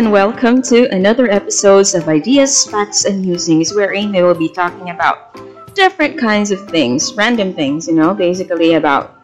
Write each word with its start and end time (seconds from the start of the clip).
and 0.00 0.10
welcome 0.10 0.62
to 0.62 0.88
another 0.96 1.30
episode 1.30 1.84
of 1.92 2.08
Ideas, 2.08 2.64
Facts, 2.64 3.04
and 3.04 3.20
Musings, 3.20 3.74
wherein 3.74 4.12
we 4.12 4.22
will 4.22 4.32
be 4.34 4.48
talking 4.48 4.88
about 4.88 5.36
different 5.74 6.18
kinds 6.18 6.50
of 6.50 6.66
things, 6.70 7.12
random 7.20 7.52
things, 7.52 7.86
you 7.86 7.92
know, 7.92 8.14
basically 8.14 8.80
about 8.80 9.20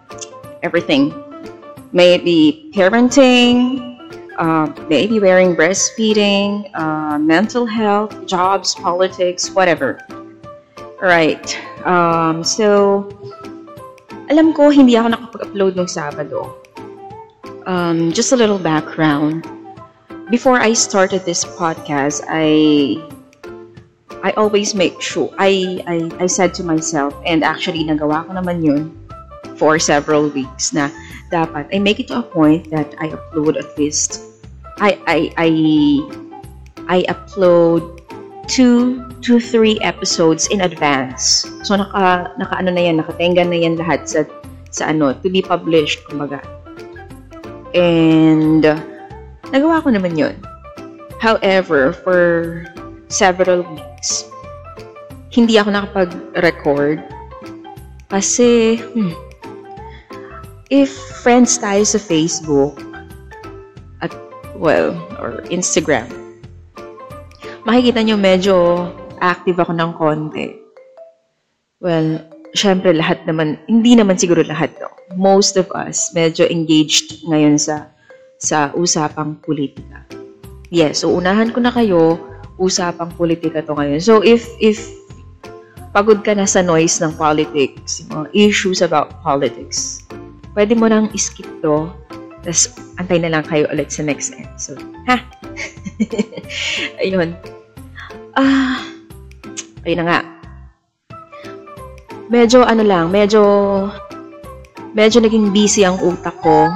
everything. 0.62 1.16
May 1.92 2.12
it 2.12 2.26
be 2.26 2.70
parenting, 2.74 3.96
uh, 4.36 4.68
maybe 4.86 5.18
wearing 5.18 5.56
breastfeeding, 5.56 6.68
uh, 6.76 7.16
mental 7.16 7.64
health, 7.64 8.26
jobs, 8.26 8.74
politics, 8.74 9.48
whatever. 9.48 10.04
Right. 11.00 11.56
Um, 11.86 12.44
so, 12.44 13.08
alam 14.28 14.52
ko 14.52 14.68
hindi 14.68 14.92
ako 15.00 15.08
nakapag-upload 15.08 15.80
ng 15.80 15.88
Sabado. 15.88 16.52
Um, 17.64 18.12
just 18.12 18.32
a 18.32 18.36
little 18.36 18.60
background. 18.60 19.55
Before 20.26 20.58
I 20.58 20.74
started 20.74 21.22
this 21.22 21.46
podcast, 21.46 22.26
I 22.26 22.98
I 24.26 24.34
always 24.34 24.74
make 24.74 24.98
sure 24.98 25.30
I, 25.38 25.78
I 25.86 26.10
I 26.18 26.26
said 26.26 26.50
to 26.58 26.66
myself 26.66 27.14
and 27.22 27.46
actually 27.46 27.86
nagawa 27.86 28.26
ko 28.26 28.34
naman 28.34 28.58
yun 28.58 28.90
for 29.54 29.78
several 29.78 30.26
weeks 30.34 30.74
na 30.74 30.90
dapat 31.30 31.70
I 31.70 31.78
make 31.78 32.02
it 32.02 32.10
to 32.10 32.18
a 32.18 32.26
point 32.26 32.74
that 32.74 32.90
I 32.98 33.14
upload 33.14 33.54
at 33.54 33.70
least 33.78 34.18
I 34.82 34.98
I 35.06 35.18
I 35.38 35.50
I 36.90 36.98
upload 37.06 38.02
two 38.50 39.06
to 39.22 39.38
three 39.38 39.78
episodes 39.78 40.50
in 40.50 40.66
advance. 40.66 41.46
So 41.62 41.78
naka 41.78 42.34
naka 42.34 42.54
ano 42.58 42.74
na 42.74 42.82
yan, 42.82 42.98
nakatenga 42.98 43.46
na 43.46 43.62
yan 43.62 43.78
lahat 43.78 44.10
sa 44.10 44.26
sa 44.74 44.90
ano 44.90 45.14
to 45.22 45.30
be 45.30 45.38
published 45.38 46.02
kumbaga. 46.10 46.42
And 47.78 48.66
uh, 48.66 48.95
nagawa 49.50 49.82
ko 49.82 49.88
naman 49.92 50.18
'yon. 50.18 50.36
However, 51.22 51.96
for 52.04 52.62
several 53.08 53.64
weeks, 53.64 54.26
hindi 55.32 55.56
ako 55.56 55.74
nakapag-record 55.74 57.02
kasi 58.06 58.78
hmm, 58.78 59.14
if 60.70 60.90
friends 61.22 61.58
tayo 61.58 61.82
sa 61.82 61.98
Facebook 61.98 62.78
at 64.00 64.14
well, 64.54 64.94
or 65.18 65.42
Instagram, 65.50 66.06
makikita 67.66 68.06
nyo 68.06 68.16
medyo 68.16 68.54
active 69.18 69.58
ako 69.58 69.72
ng 69.74 69.90
konti. 69.98 70.48
Well, 71.82 72.22
syempre 72.56 72.94
lahat 72.96 73.26
naman, 73.28 73.60
hindi 73.68 73.98
naman 73.98 74.16
siguro 74.16 74.46
lahat 74.46 74.72
no. 74.80 74.88
Most 75.14 75.58
of 75.58 75.70
us 75.74 76.10
medyo 76.14 76.46
engaged 76.48 77.26
ngayon 77.28 77.58
sa 77.60 77.90
sa 78.40 78.72
usapang 78.76 79.38
politika. 79.40 80.04
Yes, 80.68 81.06
so 81.06 81.14
unahan 81.14 81.54
ko 81.54 81.62
na 81.62 81.72
kayo, 81.72 82.20
usapang 82.58 83.12
politika 83.14 83.62
to 83.62 83.76
ngayon. 83.76 84.02
So 84.02 84.20
if 84.24 84.48
if 84.58 84.80
pagod 85.96 86.20
ka 86.26 86.36
na 86.36 86.44
sa 86.44 86.60
noise 86.60 87.00
ng 87.00 87.16
politics, 87.16 88.04
mga 88.10 88.28
issues 88.36 88.82
about 88.84 89.22
politics, 89.24 90.04
pwede 90.52 90.76
mo 90.76 90.90
nang 90.90 91.08
skip 91.16 91.48
to, 91.64 91.88
tapos 92.44 92.72
antay 93.00 93.18
na 93.20 93.32
lang 93.32 93.44
kayo 93.44 93.64
ulit 93.72 93.88
sa 93.88 94.04
next 94.04 94.36
episode. 94.36 94.82
Ha? 95.08 95.16
Ayun. 97.04 97.32
Ah, 98.36 98.84
ayun 99.88 100.04
na 100.04 100.06
nga. 100.06 100.20
Medyo 102.28 102.68
ano 102.68 102.84
lang, 102.84 103.08
medyo 103.08 103.40
medyo 104.92 105.24
naging 105.24 105.56
busy 105.56 105.88
ang 105.88 105.96
utak 106.04 106.36
ko. 106.44 106.68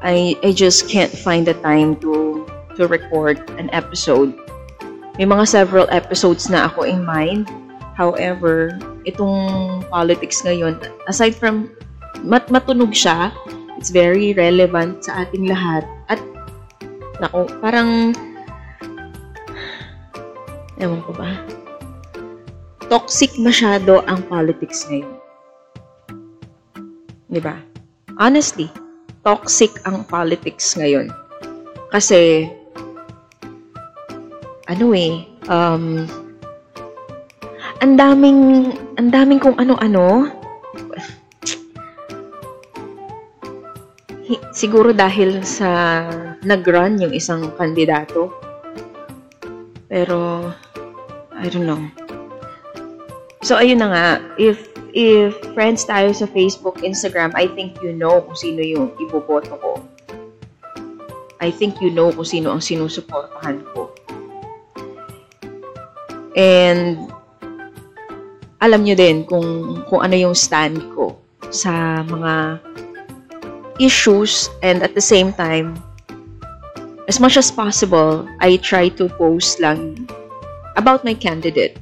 I 0.00 0.36
I 0.40 0.56
just 0.56 0.88
can't 0.88 1.12
find 1.12 1.44
the 1.44 1.56
time 1.60 1.96
to 2.00 2.44
to 2.80 2.88
record 2.88 3.44
an 3.60 3.68
episode. 3.76 4.32
May 5.20 5.28
mga 5.28 5.44
several 5.48 5.84
episodes 5.92 6.48
na 6.48 6.72
ako 6.72 6.88
in 6.88 7.04
mind. 7.04 7.44
However, 7.92 8.80
itong 9.04 9.84
politics 9.92 10.40
ngayon, 10.40 10.80
aside 11.04 11.36
from 11.36 11.68
mat 12.24 12.48
matunog 12.48 12.96
siya, 12.96 13.28
it's 13.76 13.92
very 13.92 14.32
relevant 14.32 15.04
sa 15.04 15.28
ating 15.28 15.44
lahat. 15.44 15.84
At 16.08 16.20
nako, 17.20 17.44
parang 17.60 18.16
ewan 20.80 21.04
ko 21.04 21.12
ba? 21.12 21.36
Toxic 22.88 23.36
masyado 23.36 24.00
ang 24.08 24.24
politics 24.24 24.88
ngayon. 24.88 25.20
ba? 27.44 27.60
Honestly, 28.16 28.72
toxic 29.26 29.70
ang 29.84 30.06
politics 30.06 30.76
ngayon. 30.78 31.12
Kasi 31.90 32.48
ano 34.70 34.94
eh, 34.94 35.26
um, 35.50 36.06
ang 37.82 37.94
daming, 37.98 38.70
ang 39.00 39.10
daming 39.10 39.42
kung 39.42 39.58
ano-ano. 39.58 40.30
Siguro 44.54 44.94
dahil 44.94 45.42
sa 45.42 46.04
nag-run 46.46 47.02
yung 47.02 47.10
isang 47.10 47.50
kandidato. 47.58 48.30
Pero, 49.90 50.46
I 51.34 51.50
don't 51.50 51.66
know. 51.66 51.82
So, 53.42 53.58
ayun 53.58 53.82
na 53.82 53.88
nga. 53.90 54.06
If, 54.38 54.69
if 54.94 55.36
friends 55.54 55.86
tayo 55.86 56.10
sa 56.14 56.26
Facebook, 56.30 56.82
Instagram, 56.82 57.32
I 57.34 57.50
think 57.52 57.78
you 57.82 57.94
know 57.94 58.22
kung 58.22 58.38
sino 58.38 58.60
yung 58.62 58.94
iboboto 58.98 59.56
ko. 59.58 59.72
I 61.40 61.48
think 61.48 61.80
you 61.80 61.88
know 61.88 62.12
kung 62.12 62.28
sino 62.28 62.52
ang 62.52 62.62
sinusuportahan 62.62 63.64
ko. 63.72 63.90
And 66.36 67.10
alam 68.60 68.84
nyo 68.84 68.94
din 68.94 69.24
kung, 69.24 69.80
kung 69.88 70.04
ano 70.04 70.14
yung 70.14 70.36
stand 70.36 70.78
ko 70.92 71.16
sa 71.48 72.04
mga 72.04 72.60
issues 73.80 74.52
and 74.60 74.84
at 74.84 74.92
the 74.92 75.00
same 75.00 75.32
time, 75.32 75.80
as 77.08 77.18
much 77.18 77.40
as 77.40 77.50
possible, 77.50 78.28
I 78.38 78.60
try 78.60 78.92
to 79.00 79.08
post 79.16 79.58
lang 79.58 80.06
about 80.76 81.02
my 81.02 81.16
candidate. 81.16 81.80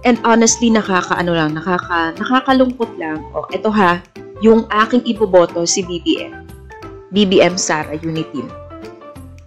And 0.00 0.16
honestly, 0.24 0.72
nakakaano 0.72 1.36
lang, 1.36 1.52
nakaka, 1.52 2.16
nakakalungkot 2.16 2.96
lang. 2.96 3.20
O, 3.36 3.44
oh, 3.44 3.46
ito 3.52 3.68
ha, 3.68 4.00
yung 4.40 4.64
aking 4.72 5.04
iboboto 5.04 5.68
si 5.68 5.84
BBM. 5.84 6.48
BBM 7.12 7.60
Sara 7.60 7.92
Unity. 8.00 8.40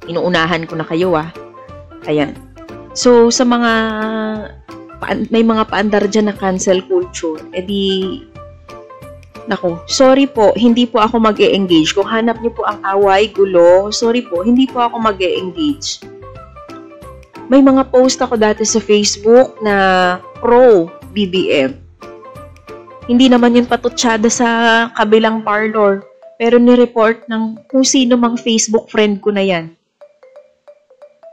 Inuunahan 0.06 0.70
ko 0.70 0.78
na 0.78 0.86
kayo 0.86 1.18
ah. 1.18 1.34
Ayan. 2.06 2.38
So, 2.94 3.34
sa 3.34 3.42
mga 3.48 3.72
may 5.34 5.44
mga 5.44 5.68
paandar 5.68 6.06
dyan 6.08 6.32
na 6.32 6.36
cancel 6.38 6.80
culture, 6.86 7.42
edi 7.52 8.22
Nako, 9.44 9.84
sorry 9.92 10.24
po, 10.24 10.56
hindi 10.56 10.88
po 10.88 11.04
ako 11.04 11.20
mag 11.20 11.36
engage 11.36 11.92
Kung 11.92 12.08
hanap 12.08 12.40
niyo 12.40 12.56
po 12.56 12.64
ang 12.64 12.80
away, 12.88 13.28
gulo, 13.28 13.92
sorry 13.92 14.24
po, 14.24 14.40
hindi 14.40 14.64
po 14.64 14.80
ako 14.80 15.04
mag 15.04 15.20
engage 15.20 16.00
May 17.52 17.60
mga 17.60 17.92
post 17.92 18.24
ako 18.24 18.40
dati 18.40 18.64
sa 18.64 18.80
Facebook 18.80 19.60
na 19.60 19.76
pro 20.40 20.88
BBM. 21.12 21.76
Hindi 23.04 23.28
naman 23.28 23.60
yun 23.60 23.68
patutsada 23.68 24.32
sa 24.32 24.48
kabilang 24.96 25.44
parlor, 25.44 26.08
pero 26.40 26.56
ni-report 26.56 27.28
ng 27.28 27.68
kung 27.68 27.84
sino 27.84 28.16
mang 28.16 28.40
Facebook 28.40 28.88
friend 28.88 29.20
ko 29.20 29.36
na 29.36 29.44
yan. 29.44 29.76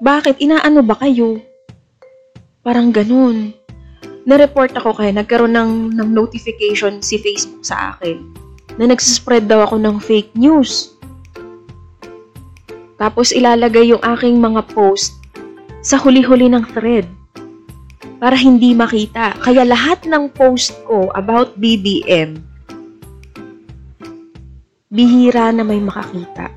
Bakit? 0.03 0.43
Inaano 0.43 0.83
ba 0.83 0.99
kayo? 0.99 1.39
Parang 2.67 2.91
ganun. 2.91 3.55
Na-report 4.27 4.75
ako 4.75 4.99
kaya 4.99 5.15
nagkaroon 5.15 5.55
ng, 5.55 5.73
ng 5.95 6.09
notification 6.11 6.99
si 7.01 7.23
Facebook 7.23 7.63
sa 7.63 7.95
akin 7.95 8.19
na 8.77 8.91
nagsispread 8.91 9.47
daw 9.47 9.63
ako 9.63 9.79
ng 9.79 9.97
fake 10.03 10.35
news. 10.35 10.99
Tapos 12.99 13.31
ilalagay 13.31 13.95
yung 13.95 14.03
aking 14.03 14.43
mga 14.43 14.67
post 14.75 15.20
sa 15.81 15.97
huli-huli 15.97 16.53
ng 16.53 16.65
thread 16.77 17.09
para 18.21 18.37
hindi 18.37 18.77
makita. 18.77 19.33
Kaya 19.41 19.65
lahat 19.65 20.05
ng 20.05 20.29
post 20.37 20.77
ko 20.85 21.09
about 21.17 21.57
BBM, 21.57 22.37
bihira 24.93 25.49
na 25.51 25.65
may 25.65 25.81
makakita. 25.81 26.53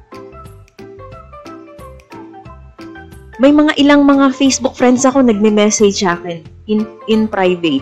May 3.42 3.50
mga 3.50 3.74
ilang 3.82 4.06
mga 4.06 4.30
Facebook 4.38 4.78
friends 4.78 5.08
ako 5.10 5.26
nagme-message 5.26 6.06
sa 6.06 6.20
akin 6.20 6.46
in, 6.70 6.86
in 7.10 7.26
private. 7.26 7.82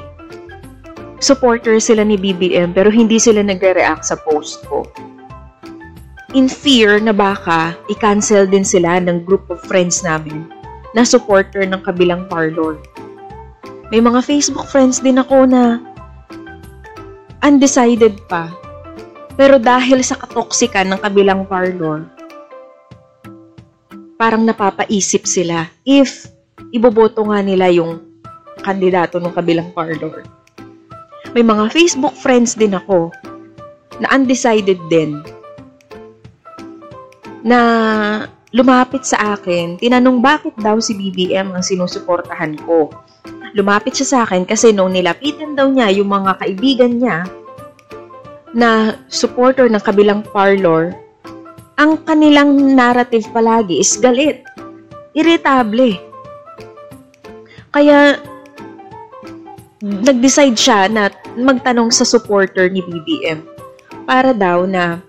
Supporter 1.22 1.78
sila 1.78 2.02
ni 2.02 2.18
BBM 2.18 2.74
pero 2.74 2.90
hindi 2.90 3.22
sila 3.22 3.46
nagre-react 3.46 4.02
sa 4.08 4.18
post 4.26 4.64
ko. 4.66 4.88
In 6.32 6.48
fear 6.48 7.04
na 7.04 7.12
baka 7.12 7.76
i-cancel 7.92 8.48
din 8.48 8.64
sila 8.64 9.04
ng 9.04 9.28
group 9.28 9.52
of 9.52 9.60
friends 9.68 10.00
namin 10.02 10.61
na 10.92 11.08
supporter 11.08 11.64
ng 11.64 11.82
kabilang 11.84 12.28
parlor. 12.28 12.80
May 13.92 14.00
mga 14.00 14.24
Facebook 14.24 14.68
friends 14.72 15.04
din 15.04 15.20
ako 15.20 15.48
na 15.48 15.84
undecided 17.44 18.16
pa. 18.28 18.52
Pero 19.36 19.58
dahil 19.58 20.04
sa 20.04 20.20
katoksikan 20.20 20.92
ng 20.92 21.00
kabilang 21.00 21.48
parlor, 21.48 22.06
parang 24.20 24.46
napapaisip 24.46 25.26
sila 25.26 25.66
if 25.82 26.30
iboboto 26.70 27.26
nga 27.26 27.42
nila 27.42 27.74
yung 27.74 28.06
kandidato 28.62 29.18
ng 29.18 29.34
kabilang 29.34 29.74
parlor. 29.74 30.22
May 31.34 31.42
mga 31.42 31.72
Facebook 31.74 32.14
friends 32.14 32.54
din 32.54 32.76
ako 32.76 33.10
na 33.98 34.08
undecided 34.14 34.78
din 34.92 35.24
na 37.42 37.60
lumapit 38.52 39.08
sa 39.08 39.36
akin, 39.36 39.80
tinanong 39.80 40.20
bakit 40.20 40.52
daw 40.60 40.80
si 40.84 40.92
BBM 40.96 41.56
ang 41.56 41.64
sinusuportahan 41.64 42.60
ko. 42.68 42.92
Lumapit 43.56 44.00
siya 44.00 44.08
sa 44.08 44.20
akin 44.28 44.44
kasi 44.48 44.72
nung 44.76 44.92
nilapitan 44.96 45.56
daw 45.56 45.72
niya 45.72 45.92
yung 45.92 46.12
mga 46.12 46.40
kaibigan 46.40 47.00
niya 47.00 47.28
na 48.52 49.00
supporter 49.08 49.72
ng 49.72 49.80
kabilang 49.80 50.24
parlor, 50.36 50.92
ang 51.80 52.00
kanilang 52.04 52.76
narrative 52.76 53.28
palagi 53.32 53.80
is 53.80 53.96
galit. 53.96 54.44
Irritable. 55.16 55.96
Kaya, 57.72 58.20
nag-decide 59.82 60.60
siya 60.60 60.92
na 60.92 61.08
magtanong 61.40 61.90
sa 61.90 62.04
supporter 62.04 62.68
ni 62.68 62.84
BBM 62.84 63.42
para 64.04 64.36
daw 64.36 64.68
na 64.68 65.00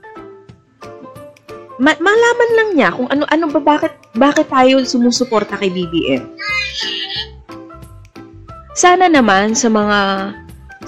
ma- 1.81 2.01
malaman 2.01 2.51
lang 2.57 2.69
niya 2.77 2.91
kung 2.93 3.09
ano 3.09 3.25
ano 3.29 3.45
ba 3.49 3.61
bakit 3.61 3.93
bakit 4.13 4.49
tayo 4.53 4.85
sumusuporta 4.85 5.57
kay 5.57 5.73
BBM. 5.73 6.25
Sana 8.73 9.09
naman 9.09 9.53
sa 9.53 9.69
mga 9.69 10.01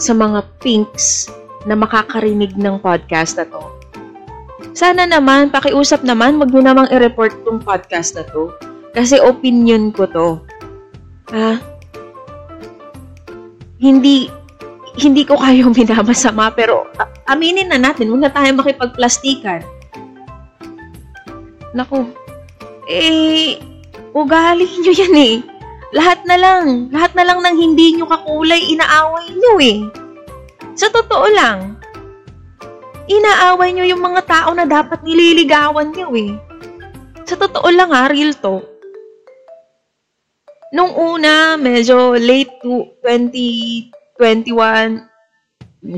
sa 0.01 0.13
mga 0.13 0.41
pinks 0.61 1.29
na 1.65 1.77
makakarinig 1.79 2.57
ng 2.57 2.81
podcast 2.81 3.41
na 3.41 3.49
to. 3.49 3.63
Sana 4.75 5.07
naman, 5.07 5.55
pakiusap 5.55 6.03
naman, 6.03 6.37
wag 6.43 6.51
niyo 6.51 6.67
namang 6.67 6.91
i-report 6.91 7.31
tong 7.47 7.63
podcast 7.63 8.19
na 8.19 8.27
to. 8.27 8.51
Kasi 8.91 9.23
opinion 9.23 9.95
ko 9.95 10.05
to. 10.11 10.29
Ha? 11.31 11.63
Hindi, 13.79 14.27
hindi 14.99 15.23
ko 15.23 15.39
kayo 15.39 15.71
minamasama, 15.77 16.51
pero 16.53 16.91
aminin 17.31 17.71
na 17.71 17.79
natin, 17.79 18.11
huwag 18.11 18.27
na 18.27 18.33
tayo 18.35 18.51
makipagplastikan. 18.59 19.63
Naku, 21.75 22.07
eh, 22.87 23.59
ugali 24.15 24.63
nyo 24.63 24.93
yan 24.95 25.15
eh. 25.19 25.35
Lahat 25.91 26.23
na 26.23 26.39
lang, 26.39 26.87
lahat 26.95 27.19
na 27.19 27.27
lang 27.27 27.43
ng 27.43 27.57
hindi 27.59 27.99
nyo 27.99 28.07
kakulay, 28.07 28.63
inaaway 28.71 29.27
nyo 29.35 29.55
eh. 29.59 29.83
Sa 30.79 30.87
totoo 30.91 31.27
lang, 31.35 31.75
inaaway 33.11 33.75
nyo 33.75 33.85
yung 33.87 34.03
mga 34.03 34.23
tao 34.23 34.55
na 34.55 34.71
dapat 34.71 35.03
nililigawan 35.03 35.91
nyo 35.91 36.15
eh. 36.15 36.39
Sa 37.27 37.35
totoo 37.35 37.67
lang 37.75 37.91
ha, 37.91 38.07
real 38.07 38.39
talk. 38.39 38.63
Nung 40.75 40.91
una, 40.95 41.55
medyo 41.55 42.19
late 42.19 42.51
to 42.63 42.91
2021, 43.07 45.07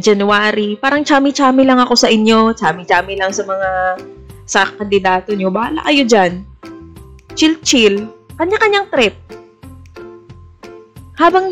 January, 0.00 0.76
parang 0.76 1.04
chami-chami 1.04 1.64
lang 1.64 1.80
ako 1.80 1.96
sa 1.96 2.12
inyo. 2.12 2.52
Chami-chami 2.52 3.16
lang 3.16 3.32
sa 3.32 3.48
mga 3.48 3.96
sa 4.46 4.70
kandidato 4.70 5.34
nyo. 5.34 5.50
Bahala 5.50 5.82
kayo 5.84 6.06
dyan. 6.06 6.46
Chill-chill. 7.34 8.06
Kanya-kanyang 8.38 8.86
trip. 8.88 9.14
Habang 11.18 11.50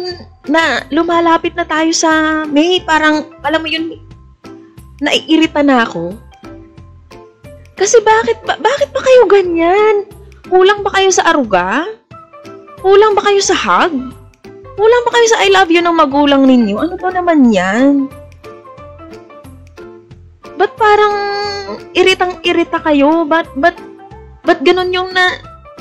na 0.49 0.85
lumalapit 0.93 1.57
na 1.57 1.65
tayo 1.65 1.91
sa 1.91 2.45
May, 2.47 2.81
parang, 2.85 3.29
alam 3.43 3.61
mo 3.61 3.69
yun, 3.69 3.99
naiirita 5.03 5.65
na 5.65 5.83
ako. 5.83 6.15
Kasi 7.75 7.99
bakit 8.07 8.39
ba, 8.47 8.55
bakit 8.61 8.95
ba 8.95 9.01
kayo 9.03 9.27
ganyan? 9.27 10.07
Kulang 10.47 10.87
ba 10.87 10.95
kayo 10.95 11.11
sa 11.11 11.35
aruga? 11.35 11.83
Kulang 12.85 13.17
ba 13.19 13.25
kayo 13.25 13.41
sa 13.43 13.57
hug? 13.57 13.93
Kulang 14.75 15.03
ba 15.09 15.11
kayo 15.17 15.27
sa 15.33 15.41
I 15.43 15.49
love 15.51 15.73
you 15.73 15.83
ng 15.83 15.97
magulang 15.97 16.47
ninyo? 16.47 16.77
Ano 16.79 16.95
ba 17.01 17.11
naman 17.11 17.51
yan? 17.51 18.07
Ba't 20.55 20.73
parang 20.79 21.15
iritang-irita 21.95 22.79
kayo? 22.83 23.27
Ba't, 23.27 23.51
ba't, 23.59 23.75
ba't 24.47 24.61
ganun 24.63 24.95
yung 24.95 25.11
na 25.11 25.39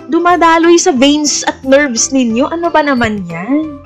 dumadaloy 0.09 0.77
sa 0.81 0.91
veins 0.91 1.45
at 1.45 1.61
nerves 1.61 2.09
ninyo? 2.09 2.49
Ano 2.49 2.73
ba 2.73 2.81
naman 2.81 3.21
yan? 3.29 3.79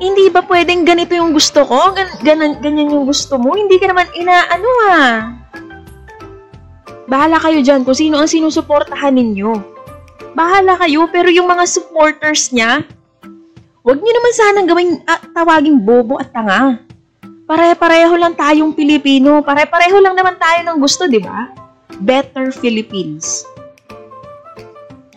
Hindi 0.00 0.32
ba 0.32 0.40
pwedeng 0.48 0.88
ganito 0.88 1.12
yung 1.12 1.36
gusto 1.36 1.60
ko? 1.68 1.92
Gan 1.92 2.08
ganan, 2.24 2.56
ganyan 2.64 2.88
yung 2.88 3.04
gusto 3.04 3.36
mo? 3.36 3.52
Hindi 3.52 3.76
ka 3.76 3.92
naman 3.92 4.08
inaano 4.16 4.70
ah. 4.88 5.36
Bahala 7.04 7.36
kayo 7.42 7.60
dyan 7.60 7.84
kung 7.84 7.98
sino 7.98 8.16
ang 8.16 8.30
sinusuportahan 8.30 9.12
ninyo. 9.12 9.52
Bahala 10.32 10.78
kayo, 10.80 11.10
pero 11.10 11.28
yung 11.28 11.50
mga 11.50 11.66
supporters 11.68 12.48
niya, 12.54 12.86
wag 13.84 13.98
niyo 13.98 14.12
naman 14.14 14.32
sanang 14.32 14.68
gawing 14.70 14.92
ah, 15.04 15.20
tawaging 15.36 15.82
bobo 15.84 16.16
at 16.16 16.32
tanga. 16.32 16.80
Pare-pareho 17.50 18.14
lang 18.14 18.38
tayong 18.38 18.70
Pilipino. 18.78 19.42
Pare-pareho 19.42 19.98
lang 19.98 20.14
naman 20.14 20.38
tayo 20.38 20.62
ng 20.70 20.78
gusto, 20.78 21.10
di 21.10 21.18
ba? 21.18 21.50
Better 21.98 22.54
Philippines. 22.54 23.42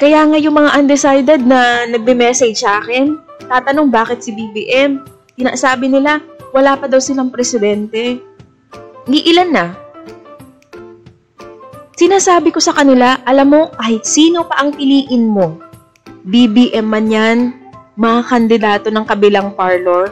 Kaya 0.01 0.25
nga 0.25 0.41
yung 0.41 0.57
mga 0.57 0.73
undecided 0.81 1.45
na 1.45 1.85
nagbe-message 1.85 2.57
sa 2.57 2.81
akin, 2.81 3.21
tatanong 3.45 3.93
bakit 3.93 4.25
si 4.25 4.33
BBM. 4.33 5.05
Sinasabi 5.37 5.93
nila, 5.93 6.25
wala 6.57 6.73
pa 6.73 6.89
daw 6.89 6.97
silang 6.97 7.29
presidente. 7.29 8.17
Ni 9.05 9.29
ilan 9.29 9.53
na. 9.53 9.65
Sinasabi 11.93 12.49
ko 12.49 12.57
sa 12.57 12.73
kanila, 12.73 13.21
alam 13.29 13.53
mo, 13.53 13.69
kahit 13.77 14.09
sino 14.09 14.49
pa 14.49 14.57
ang 14.57 14.73
piliin 14.73 15.29
mo, 15.29 15.61
BBM 16.25 16.81
man 16.81 17.13
yan, 17.13 17.37
mga 17.93 18.21
kandidato 18.25 18.89
ng 18.89 19.05
kabilang 19.05 19.53
parlor, 19.53 20.09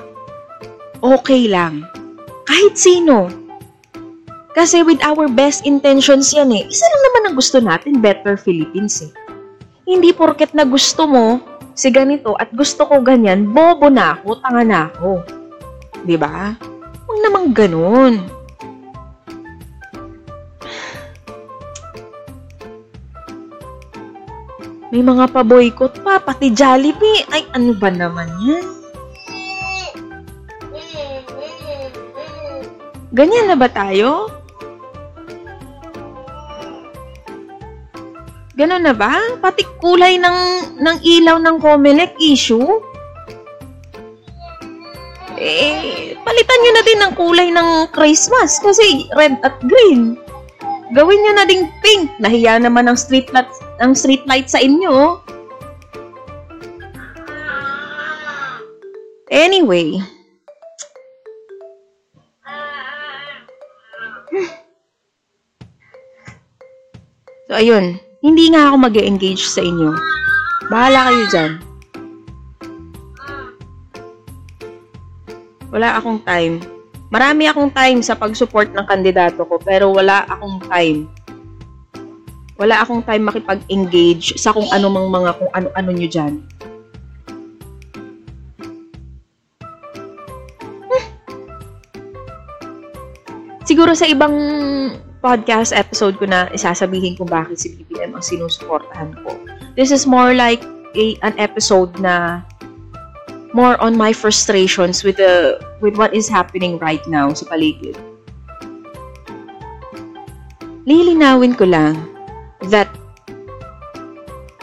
okay 1.02 1.50
lang. 1.50 1.82
Kahit 2.52 2.76
sino. 2.76 3.32
Kasi 4.52 4.84
with 4.84 5.00
our 5.08 5.32
best 5.32 5.64
intentions 5.64 6.36
yan 6.36 6.52
eh. 6.52 6.68
Isa 6.68 6.84
lang 6.84 7.04
naman 7.08 7.24
ang 7.32 7.36
gusto 7.40 7.64
natin, 7.64 8.04
better 8.04 8.36
Philippines 8.36 9.08
eh. 9.08 9.12
Hindi 9.88 10.12
porket 10.12 10.52
na 10.52 10.68
gusto 10.68 11.08
mo 11.08 11.40
si 11.80 11.88
ganito 11.88 12.36
at 12.36 12.52
gusto 12.52 12.84
ko 12.84 13.00
ganyan, 13.00 13.48
bobo 13.48 13.88
na 13.88 14.20
ako, 14.20 14.44
tanga 14.44 14.64
na 14.68 14.80
ako. 14.92 15.24
ba? 16.20 16.60
Huwag 17.08 17.20
namang 17.24 17.56
ganun. 17.56 18.20
May 24.92 25.00
mga 25.00 25.32
pa-boycott 25.32 26.04
pa, 26.04 26.20
pati 26.20 26.52
Jollibee. 26.52 27.24
Ay, 27.32 27.48
ano 27.56 27.72
ba 27.80 27.88
naman 27.88 28.28
yan? 28.44 28.81
Ganyan 33.12 33.52
na 33.52 33.60
ba 33.60 33.68
tayo? 33.68 34.32
Ganun 38.56 38.88
na 38.88 38.96
ba? 38.96 39.12
Pati 39.44 39.68
kulay 39.84 40.16
ng, 40.16 40.40
ng 40.80 40.98
ilaw 41.04 41.36
ng 41.42 41.58
Comelec 41.60 42.16
issue? 42.24 42.64
Eh, 45.42 46.14
palitan 46.22 46.60
nyo 46.62 46.72
na 46.72 46.84
din 46.86 47.00
ng 47.02 47.14
kulay 47.18 47.50
ng 47.50 47.70
Christmas 47.92 48.62
kasi 48.62 49.10
red 49.18 49.42
at 49.42 49.58
green. 49.66 50.16
Gawin 50.94 51.20
nyo 51.26 51.34
na 51.36 51.50
ding 51.50 51.68
pink. 51.82 52.12
Nahiya 52.22 52.62
naman 52.62 52.86
ang 52.86 53.00
street 53.00 53.28
light, 53.34 53.50
ang 53.82 53.98
street 53.98 54.24
light 54.30 54.48
sa 54.48 54.62
inyo. 54.62 55.20
Anyway. 59.32 60.00
So, 67.52 67.60
ayun. 67.60 68.00
Hindi 68.24 68.48
nga 68.56 68.72
ako 68.72 68.76
mag 68.80 68.96
engage 68.96 69.44
sa 69.44 69.60
inyo. 69.60 69.92
Bahala 70.72 71.12
kayo 71.12 71.24
dyan. 71.28 71.52
Wala 75.68 76.00
akong 76.00 76.24
time. 76.24 76.64
Marami 77.12 77.52
akong 77.52 77.68
time 77.76 78.00
sa 78.00 78.16
pag-support 78.16 78.72
ng 78.72 78.88
kandidato 78.88 79.44
ko, 79.44 79.60
pero 79.60 79.92
wala 79.92 80.24
akong 80.32 80.64
time. 80.64 81.12
Wala 82.56 82.88
akong 82.88 83.04
time 83.04 83.28
makipag-engage 83.28 84.40
sa 84.40 84.56
kung 84.56 84.72
ano 84.72 84.88
mang 84.88 85.12
mga 85.12 85.36
kung 85.36 85.52
ano-ano 85.52 85.92
nyo 85.92 86.08
dyan. 86.08 86.34
Hmm. 90.88 91.06
Siguro 93.68 93.92
sa 93.92 94.08
ibang 94.08 94.40
podcast 95.22 95.70
episode 95.72 96.18
ko 96.18 96.26
na 96.26 96.50
isasabihin 96.50 97.14
kung 97.14 97.30
bakit 97.30 97.62
si 97.62 97.78
BBM 97.78 98.18
ang 98.18 98.26
sinusuportahan 98.26 99.14
ko. 99.22 99.38
This 99.78 99.94
is 99.94 100.10
more 100.10 100.34
like 100.34 100.66
a, 100.98 101.16
an 101.22 101.38
episode 101.38 101.94
na 102.02 102.42
more 103.54 103.78
on 103.78 103.94
my 103.94 104.12
frustrations 104.12 105.06
with 105.06 105.22
the 105.22 105.62
with 105.80 105.96
what 105.96 106.18
is 106.18 106.26
happening 106.26 106.82
right 106.82 107.06
now 107.06 107.30
sa 107.38 107.46
paligid. 107.46 107.96
Lilinawin 110.90 111.54
ko 111.54 111.70
lang 111.70 111.96
that 112.74 112.90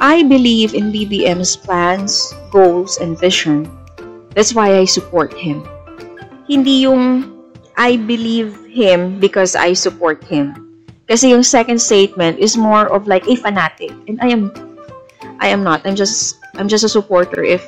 I 0.03 0.27
believe 0.27 0.75
in 0.75 0.91
BBM's 0.91 1.55
plans, 1.55 2.35
goals, 2.51 2.99
and 2.99 3.19
vision. 3.19 3.71
That's 4.35 4.55
why 4.55 4.79
I 4.79 4.87
support 4.87 5.35
him. 5.35 5.63
Hindi 6.51 6.87
yung 6.87 7.31
I 7.79 7.95
believe 7.99 8.59
him 8.79 9.19
because 9.19 9.59
I 9.59 9.75
support 9.75 10.23
him. 10.23 10.55
Kasi 11.11 11.35
yung 11.35 11.43
second 11.43 11.83
statement 11.83 12.39
is 12.39 12.55
more 12.55 12.87
of 12.87 13.11
like 13.11 13.27
a 13.27 13.35
fanatic. 13.35 13.91
And 14.07 14.23
I 14.23 14.31
am 14.31 14.55
I 15.43 15.51
am 15.51 15.67
not. 15.67 15.83
I'm 15.83 15.99
just 15.99 16.39
I'm 16.55 16.71
just 16.71 16.87
a 16.87 16.93
supporter. 16.93 17.43
If 17.43 17.67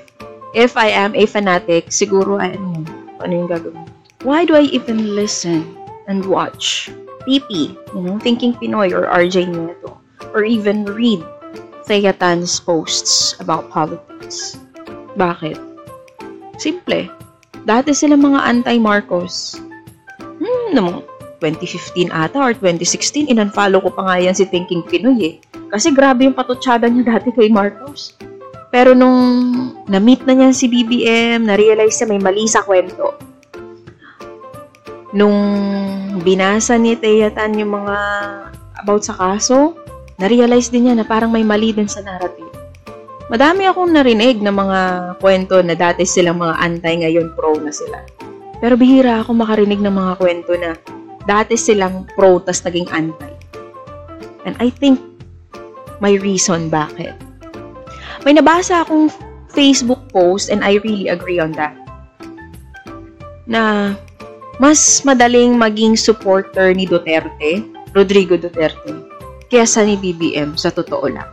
if 0.55 0.79
I 0.79 0.95
am 0.95 1.19
a 1.19 1.27
fanatic, 1.27 1.91
siguro 1.91 2.39
ay 2.39 2.55
ano, 2.55 2.87
ano 3.19 3.33
yung 3.35 3.51
gagawin. 3.51 3.91
Why 4.23 4.45
do 4.45 4.55
I 4.55 4.69
even 4.71 5.17
listen 5.17 5.65
and 6.05 6.29
watch 6.29 6.93
PP, 7.25 7.73
you 7.73 8.03
know, 8.05 8.21
Thinking 8.21 8.53
Pinoy 8.53 8.93
or 8.93 9.09
RJ 9.09 9.49
Nieto, 9.49 9.97
or 10.37 10.45
even 10.45 10.85
read 10.85 11.25
Thea 11.89 12.13
Tan's 12.13 12.61
posts 12.61 13.35
about 13.41 13.73
politics? 13.73 14.61
Bakit? 15.17 15.57
Simple. 16.61 17.09
Dati 17.65 17.97
sila 17.97 18.21
mga 18.21 18.41
anti-Marcos. 18.45 19.57
Namang 20.71 21.05
2015 21.43 22.13
ata 22.13 22.39
or 22.39 22.53
2016, 22.53 23.33
inunfollow 23.33 23.81
ko 23.81 23.91
pa 23.93 24.03
nga 24.07 24.17
yan 24.21 24.37
si 24.37 24.45
Thinking 24.47 24.85
Pinoy 24.87 25.19
eh. 25.25 25.35
Kasi 25.71 25.95
grabe 25.95 26.29
yung 26.29 26.37
patutsada 26.37 26.87
niya 26.87 27.09
dati 27.17 27.33
kay 27.33 27.49
Marcos. 27.53 28.15
Pero 28.71 28.95
nung 28.95 29.19
na-meet 29.91 30.23
na 30.27 30.35
niya 30.37 30.55
si 30.55 30.71
BBM, 30.71 31.43
na-realize 31.43 31.99
niya 31.99 32.07
may 32.07 32.23
mali 32.23 32.47
sa 32.47 32.63
kwento 32.63 33.31
nung 35.11 35.39
binasa 36.23 36.79
ni 36.79 36.95
Thea 36.95 37.35
Tan 37.35 37.59
yung 37.59 37.75
mga 37.83 37.97
about 38.83 39.03
sa 39.03 39.15
kaso, 39.15 39.75
na-realize 40.17 40.71
din 40.71 40.89
niya 40.89 40.95
na 41.03 41.07
parang 41.07 41.35
may 41.35 41.43
mali 41.43 41.75
din 41.75 41.91
sa 41.91 42.01
narrative. 42.03 42.49
Madami 43.31 43.67
akong 43.67 43.95
narinig 43.95 44.43
na 44.43 44.51
mga 44.51 44.81
kwento 45.23 45.63
na 45.63 45.79
dati 45.79 46.03
silang 46.03 46.43
mga 46.43 46.55
anti, 46.59 47.07
ngayon 47.07 47.31
pro 47.39 47.55
na 47.59 47.71
sila. 47.71 48.03
Pero 48.61 48.77
bihira 48.77 49.25
ako 49.25 49.41
makarinig 49.41 49.81
ng 49.81 49.93
mga 49.97 50.13
kwento 50.21 50.53
na 50.61 50.77
dati 51.25 51.57
silang 51.57 52.05
pro, 52.13 52.41
tas 52.45 52.61
naging 52.65 52.89
anti. 52.93 53.33
And 54.45 54.57
I 54.61 54.69
think 54.69 55.01
may 56.01 56.17
reason 56.17 56.69
bakit. 56.73 57.17
May 58.25 58.37
nabasa 58.37 58.85
akong 58.85 59.09
Facebook 59.53 60.01
post 60.13 60.53
and 60.53 60.61
I 60.61 60.81
really 60.85 61.09
agree 61.09 61.41
on 61.41 61.57
that. 61.57 61.73
Na 63.49 63.97
mas 64.61 65.01
madaling 65.09 65.57
maging 65.57 65.97
supporter 65.97 66.77
ni 66.77 66.85
Duterte, 66.85 67.65
Rodrigo 67.97 68.37
Duterte, 68.37 68.93
kaysa 69.49 69.89
ni 69.89 69.97
BBM 69.97 70.55
sa 70.61 70.69
totoo 70.69 71.09
lang. 71.09 71.29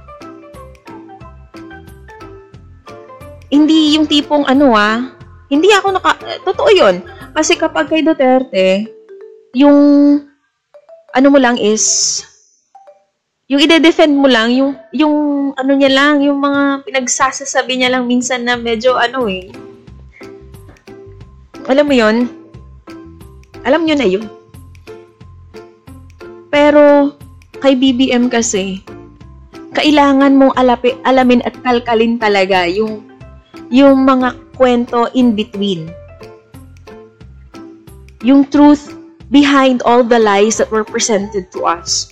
Hindi 3.51 4.00
yung 4.00 4.07
tipong 4.07 4.48
ano 4.48 4.75
ah, 4.75 5.12
hindi 5.48 5.72
ako 5.72 5.96
naka, 5.96 6.15
totoo 6.43 6.72
yun. 6.72 7.03
Kasi 7.34 7.60
kapag 7.60 7.89
kay 7.91 8.03
Duterte, 8.03 8.88
yung 9.55 9.77
ano 11.15 11.27
mo 11.31 11.39
lang 11.39 11.57
is 11.57 12.22
yung 13.48 13.63
ide-defend 13.63 14.12
mo 14.12 14.27
lang, 14.27 14.51
yung, 14.51 14.75
yung 14.91 15.15
ano 15.55 15.72
niya 15.72 15.88
lang, 15.88 16.19
yung 16.19 16.43
mga 16.43 16.84
pinagsasasabi 16.84 17.79
niya 17.79 17.96
lang 17.96 18.03
minsan 18.03 18.43
na 18.43 18.60
medyo 18.60 19.00
ano 19.00 19.24
eh. 19.31 19.48
Alam 21.72 21.88
mo 21.88 21.96
yon 21.96 22.27
alam 23.67 23.84
nyo 23.84 23.96
na 24.00 24.07
yun. 24.07 24.24
Pero, 26.48 27.15
kay 27.60 27.75
BBM 27.75 28.31
kasi, 28.31 28.79
kailangan 29.75 30.39
mong 30.39 30.55
alapi, 30.55 30.96
alamin 31.03 31.43
at 31.43 31.55
kalkalin 31.60 32.15
talaga 32.15 32.63
yung, 32.67 33.03
yung 33.67 34.07
mga 34.07 34.39
kwento 34.55 35.12
in 35.12 35.36
between. 35.36 35.91
Yung 38.27 38.43
truth 38.51 38.91
behind 39.31 39.79
all 39.88 40.03
the 40.03 40.19
lies 40.19 40.60
that 40.60 40.67
were 40.67 40.84
presented 40.84 41.48
to 41.55 41.63
us. 41.63 42.12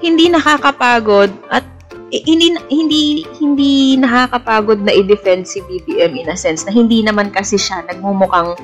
Hindi 0.00 0.32
nakakapagod 0.32 1.32
at 1.52 1.64
eh, 2.12 2.24
hindi 2.24 2.56
hindi 2.72 3.02
hindi 3.40 3.72
nakakapagod 4.00 4.80
na 4.80 4.96
i-defend 4.96 5.44
si 5.44 5.60
BBM 5.64 6.16
in 6.16 6.32
a 6.32 6.36
sense 6.36 6.64
na 6.64 6.72
hindi 6.72 7.04
naman 7.04 7.28
kasi 7.28 7.60
siya 7.60 7.84
nagmumukhang 7.88 8.56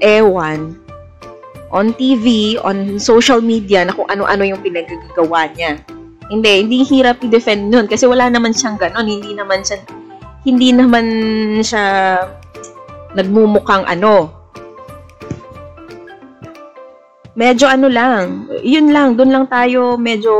ewan 0.00 0.76
on 1.68 1.92
TV, 1.96 2.56
on 2.64 2.96
social 2.96 3.44
media 3.44 3.84
na 3.84 3.92
kung 3.92 4.08
ano-ano 4.08 4.44
yung 4.44 4.60
pinagagawa 4.64 5.52
niya. 5.52 5.76
Hindi, 6.28 6.64
hindi 6.64 6.84
hirap 6.84 7.24
i-defend 7.24 7.72
nun 7.72 7.88
kasi 7.88 8.04
wala 8.04 8.28
naman 8.28 8.52
siyang 8.52 8.76
ganon. 8.76 9.08
Hindi 9.08 9.32
naman 9.36 9.64
siya, 9.64 9.80
hindi 10.44 10.72
naman 10.72 11.06
siya 11.60 11.84
nagmumukhang 13.16 13.84
ano. 13.88 14.34
Medyo 17.38 17.70
ano 17.70 17.86
lang, 17.86 18.50
yun 18.66 18.90
lang, 18.90 19.14
doon 19.14 19.30
lang 19.30 19.46
tayo 19.46 19.94
medyo 19.94 20.34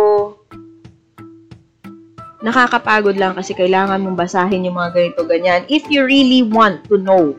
nakakapagod 2.38 3.18
lang 3.18 3.34
kasi 3.34 3.50
kailangan 3.50 3.98
mong 3.98 4.14
basahin 4.18 4.66
yung 4.66 4.78
mga 4.78 4.94
ganito 4.94 5.26
ganyan 5.26 5.66
if 5.66 5.82
you 5.90 6.06
really 6.06 6.46
want 6.46 6.78
to 6.86 6.94
know 6.94 7.34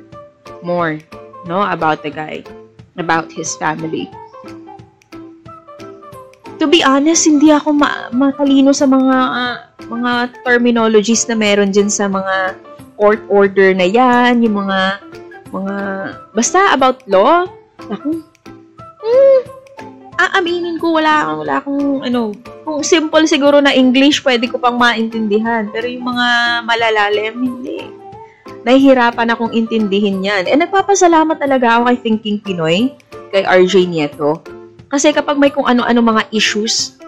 more 0.59 0.99
no 1.47 1.63
about 1.71 2.03
the 2.03 2.11
guy 2.11 2.43
about 2.99 3.31
his 3.31 3.55
family 3.55 4.11
to 6.59 6.67
be 6.67 6.83
honest 6.83 7.23
hindi 7.23 7.47
ako 7.55 7.79
ma- 7.79 8.11
matalino 8.11 8.75
sa 8.75 8.83
mga 8.83 9.15
uh, 9.15 9.57
mga 9.87 10.11
terminologies 10.43 11.23
na 11.31 11.35
meron 11.39 11.71
din 11.71 11.87
sa 11.87 12.11
mga 12.11 12.59
court 12.99 13.23
order 13.31 13.71
na 13.71 13.87
yan 13.87 14.43
yung 14.43 14.59
mga 14.59 14.99
mga 15.55 15.75
basta 16.35 16.75
about 16.75 16.99
law 17.07 17.47
ako 17.87 18.19
hmm, 19.01 19.39
aaminin 20.19 20.75
ko 20.83 20.99
wala 20.99 21.31
wala 21.31 21.63
akong 21.63 22.03
ano 22.03 22.35
kung 22.69 22.85
simple 22.85 23.25
siguro 23.25 23.57
na 23.57 23.73
English, 23.73 24.21
pwede 24.21 24.45
ko 24.45 24.61
pang 24.61 24.77
maintindihan. 24.77 25.65
Pero 25.73 25.89
yung 25.89 26.05
mga 26.05 26.27
malalalim, 26.69 27.33
hindi. 27.41 27.81
Nahihirapan 28.61 29.33
akong 29.33 29.57
intindihin 29.57 30.21
yan. 30.21 30.45
And 30.45 30.61
nagpapasalamat 30.61 31.41
talaga 31.41 31.81
ako 31.81 31.89
kay 31.89 31.97
Thinking 32.05 32.37
Pinoy, 32.45 32.93
kay 33.33 33.41
RJ 33.41 33.89
Nieto. 33.89 34.45
Kasi 34.85 35.09
kapag 35.09 35.41
may 35.41 35.49
kung 35.49 35.65
ano-ano 35.65 35.97
mga 35.97 36.29
issues, 36.29 36.98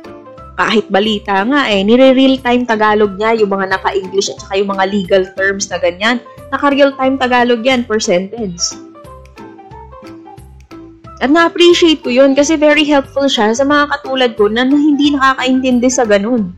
kahit 0.61 0.85
balita 0.93 1.41
nga 1.41 1.65
eh, 1.73 1.81
nire-real 1.81 2.37
time 2.37 2.69
Tagalog 2.69 3.17
niya, 3.17 3.33
yung 3.41 3.49
mga 3.49 3.73
naka-English 3.73 4.29
at 4.29 4.37
saka 4.45 4.61
yung 4.61 4.69
mga 4.69 4.85
legal 4.93 5.23
terms 5.33 5.65
na 5.73 5.81
ganyan. 5.81 6.21
Naka-real 6.53 6.93
time 6.93 7.17
Tagalog 7.17 7.65
yan 7.65 7.81
per 7.81 7.97
sentence. 7.97 8.77
At 11.21 11.29
na-appreciate 11.29 12.01
ko 12.01 12.09
yun 12.09 12.33
kasi 12.33 12.57
very 12.57 12.85
helpful 12.85 13.25
siya 13.25 13.53
sa 13.53 13.65
mga 13.65 13.89
katulad 13.97 14.31
ko 14.37 14.49
na, 14.49 14.65
hindi 14.65 15.13
nakakaintindi 15.13 15.89
sa 15.89 16.05
ganun. 16.05 16.53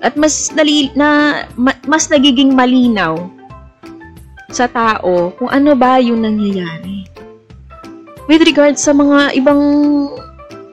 At 0.00 0.16
mas 0.16 0.48
nali, 0.56 0.88
na 0.96 1.44
mas 1.60 2.08
nagiging 2.08 2.56
malinaw 2.56 3.20
sa 4.48 4.64
tao 4.64 5.28
kung 5.36 5.52
ano 5.52 5.76
ba 5.76 6.00
yung 6.00 6.24
nangyayari. 6.24 7.09
With 8.30 8.46
regards 8.46 8.86
sa 8.86 8.94
mga 8.94 9.34
ibang 9.42 9.58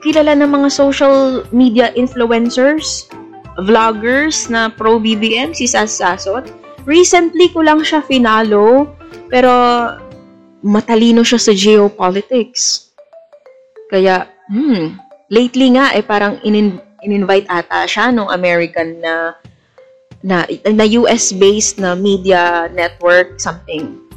kilala 0.06 0.38
na 0.38 0.46
mga 0.46 0.70
social 0.70 1.42
media 1.50 1.90
influencers, 1.98 3.10
vloggers 3.58 4.46
na 4.46 4.70
pro 4.70 5.02
BBM, 5.02 5.50
si 5.50 5.66
Sas 5.66 5.90
Sasot, 5.98 6.46
Recently 6.88 7.52
ko 7.52 7.60
lang 7.60 7.84
siya 7.84 8.00
finalo, 8.00 8.88
pero 9.28 9.52
matalino 10.64 11.20
siya 11.20 11.36
sa 11.36 11.52
geopolitics. 11.52 12.96
Kaya, 13.92 14.24
hmm, 14.48 14.96
lately 15.28 15.76
nga, 15.76 15.92
eh, 15.92 16.00
parang 16.00 16.40
in- 16.48 16.80
in-invite 17.04 17.44
ata 17.52 17.84
siya 17.84 18.08
nung 18.08 18.32
American 18.32 19.04
na 19.04 19.36
na, 20.24 20.48
na 20.64 20.86
US-based 20.98 21.76
na 21.76 21.92
media 21.92 22.72
network, 22.72 23.36
something. 23.36 24.07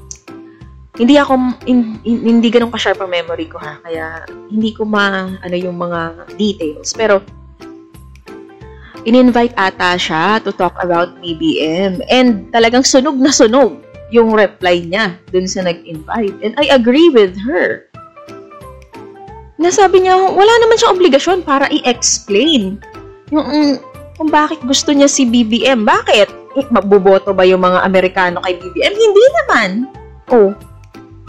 Hindi 0.91 1.15
ako, 1.15 1.63
in, 1.71 2.03
in, 2.03 2.17
hindi 2.27 2.51
ganun 2.51 2.71
ka-sharp 2.71 2.99
ang 2.99 3.11
memory 3.11 3.47
ko 3.47 3.55
ha, 3.63 3.79
kaya 3.79 4.27
hindi 4.51 4.75
ko 4.75 4.83
ma, 4.83 5.31
ano 5.39 5.55
yung 5.55 5.79
mga 5.79 6.27
details. 6.35 6.91
Pero, 6.91 7.23
in-invite 9.07 9.55
ata 9.55 9.95
siya 9.95 10.43
to 10.43 10.51
talk 10.51 10.75
about 10.83 11.15
BBM. 11.23 12.03
And 12.11 12.51
talagang 12.51 12.83
sunog 12.83 13.15
na 13.17 13.31
sunog 13.31 13.79
yung 14.11 14.35
reply 14.35 14.83
niya 14.83 15.15
dun 15.31 15.47
sa 15.47 15.63
nag-invite. 15.63 16.35
And 16.43 16.53
I 16.59 16.75
agree 16.75 17.07
with 17.07 17.39
her. 17.47 17.87
Nasabi 19.61 20.03
niya, 20.03 20.19
wala 20.19 20.53
naman 20.59 20.75
siyang 20.75 20.95
obligasyon 20.99 21.39
para 21.47 21.71
i-explain 21.71 22.81
yung 23.31 23.45
um, 23.47 23.73
kung 24.19 24.29
bakit 24.29 24.59
gusto 24.67 24.91
niya 24.91 25.07
si 25.07 25.23
BBM. 25.23 25.87
Bakit? 25.87 26.29
Eh, 26.59 26.67
magboboto 26.67 27.31
ba 27.31 27.47
yung 27.47 27.63
mga 27.63 27.79
Amerikano 27.87 28.43
kay 28.43 28.59
BBM? 28.59 28.93
Hindi 28.93 29.25
naman. 29.41 29.69
Oh, 30.27 30.51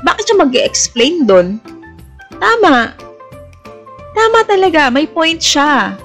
bakit 0.03 0.29
siya 0.29 0.41
mag 0.43 0.55
explain 0.55 1.25
doon? 1.27 1.63
tama. 2.43 2.95
Tama 4.13 4.39
talaga, 4.45 4.93
may 4.93 5.07
point 5.09 5.41
siya. 5.41 5.97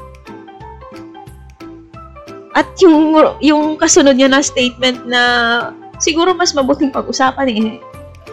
At 2.56 2.68
yung, 2.82 3.14
yung 3.44 3.78
kasunod 3.78 4.18
niya 4.18 4.30
na 4.32 4.42
statement 4.42 5.06
na 5.06 5.22
siguro 6.02 6.34
mas 6.34 6.54
mabuting 6.54 6.94
pag-usapan 6.94 7.48
eh. 7.52 7.78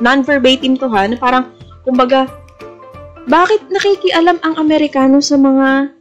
Non-verbatim 0.00 0.78
to 0.78 0.88
ha, 0.88 1.04
na 1.08 1.16
parang, 1.18 1.52
kumbaga, 1.84 2.28
bakit 3.24 3.64
nakikialam 3.72 4.40
ang 4.44 4.54
Amerikano 4.60 5.20
sa 5.20 5.36
mga 5.36 5.92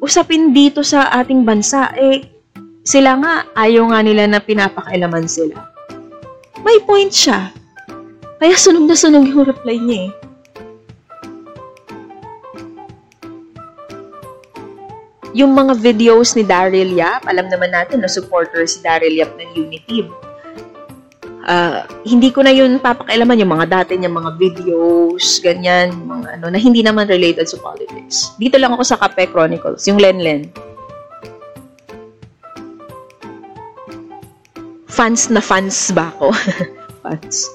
usapin 0.00 0.52
dito 0.56 0.80
sa 0.80 1.08
ating 1.20 1.44
bansa? 1.44 1.92
Eh, 1.98 2.24
sila 2.84 3.16
nga, 3.20 3.34
ayaw 3.58 3.92
nga 3.92 4.00
nila 4.00 4.24
na 4.28 4.40
pinapakailaman 4.40 5.26
sila. 5.28 5.72
May 6.62 6.78
point 6.84 7.12
siya. 7.12 7.52
Kaya 8.42 8.58
sunog 8.58 8.90
na 8.90 8.98
sunog 8.98 9.22
yung 9.22 9.46
reply 9.46 9.78
niya 9.78 10.10
eh. 10.10 10.12
Yung 15.30 15.54
mga 15.54 15.78
videos 15.78 16.34
ni 16.34 16.42
Daryl 16.42 16.90
Yap, 16.90 17.22
alam 17.30 17.46
naman 17.46 17.70
natin 17.70 18.02
na 18.02 18.10
supporter 18.10 18.66
si 18.66 18.82
Daryl 18.82 19.14
Yap 19.14 19.38
ng 19.38 19.50
Unity. 19.54 20.10
Uh, 21.46 21.86
hindi 22.02 22.34
ko 22.34 22.42
na 22.42 22.50
yun 22.50 22.82
papakailaman 22.82 23.38
yung 23.38 23.54
mga 23.54 23.66
dati 23.70 23.94
niya 23.94 24.10
mga 24.10 24.34
videos, 24.34 25.38
ganyan, 25.38 25.94
mga 25.94 26.42
ano, 26.42 26.50
na 26.50 26.58
hindi 26.58 26.82
naman 26.82 27.06
related 27.06 27.46
sa 27.46 27.62
politics. 27.62 28.34
Dito 28.42 28.58
lang 28.58 28.74
ako 28.74 28.82
sa 28.82 28.98
Kape 28.98 29.30
Chronicles, 29.30 29.86
yung 29.86 30.02
Lenlen. 30.02 30.50
Fans 34.90 35.30
na 35.30 35.38
fans 35.38 35.94
ba 35.94 36.10
ako? 36.10 36.34
fans. 37.06 37.46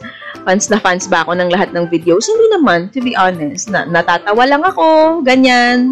Fans 0.48 0.72
na 0.72 0.80
fans 0.80 1.12
ba 1.12 1.28
ako 1.28 1.36
ng 1.36 1.52
lahat 1.52 1.76
ng 1.76 1.92
videos? 1.92 2.32
Hindi 2.32 2.48
naman, 2.56 2.88
to 2.96 3.04
be 3.04 3.12
honest. 3.20 3.68
Na, 3.68 3.84
natatawa 3.84 4.48
lang 4.48 4.64
ako, 4.64 5.20
ganyan 5.28 5.92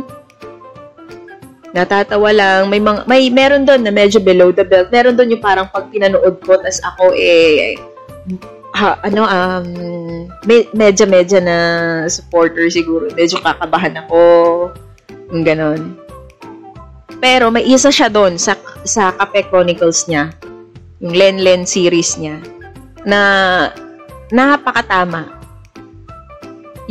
natatawa 1.76 2.32
lang. 2.32 2.72
May, 2.72 2.80
mga, 2.80 3.04
may 3.04 3.28
meron 3.28 3.68
doon 3.68 3.84
na 3.84 3.92
medyo 3.92 4.24
below 4.24 4.56
the 4.56 4.64
belt. 4.64 4.88
Meron 4.96 5.20
doon 5.20 5.36
yung 5.36 5.44
parang 5.44 5.68
pag 5.68 5.92
pinanood 5.92 6.40
ko, 6.40 6.56
tas 6.56 6.80
ako 6.80 7.12
eh, 7.12 7.76
ha, 8.76 8.96
ano, 9.04 9.24
um, 9.28 9.68
me, 10.48 10.68
medyo-medyo 10.72 11.44
na 11.44 11.58
supporter 12.08 12.72
siguro. 12.72 13.12
Medyo 13.12 13.44
kakabahan 13.44 14.00
ako. 14.08 14.20
Yung 15.32 15.44
ganon. 15.44 16.00
Pero 17.24 17.52
may 17.52 17.68
isa 17.68 17.92
siya 17.92 18.12
doon 18.12 18.36
sa, 18.40 18.56
sa 18.84 19.16
Cafe 19.16 19.48
Chronicles 19.48 20.08
niya. 20.12 20.32
Yung 21.00 21.16
Len 21.16 21.40
Len 21.44 21.64
series 21.64 22.20
niya. 22.20 22.40
Na 23.08 23.20
napakatama. 24.36 25.32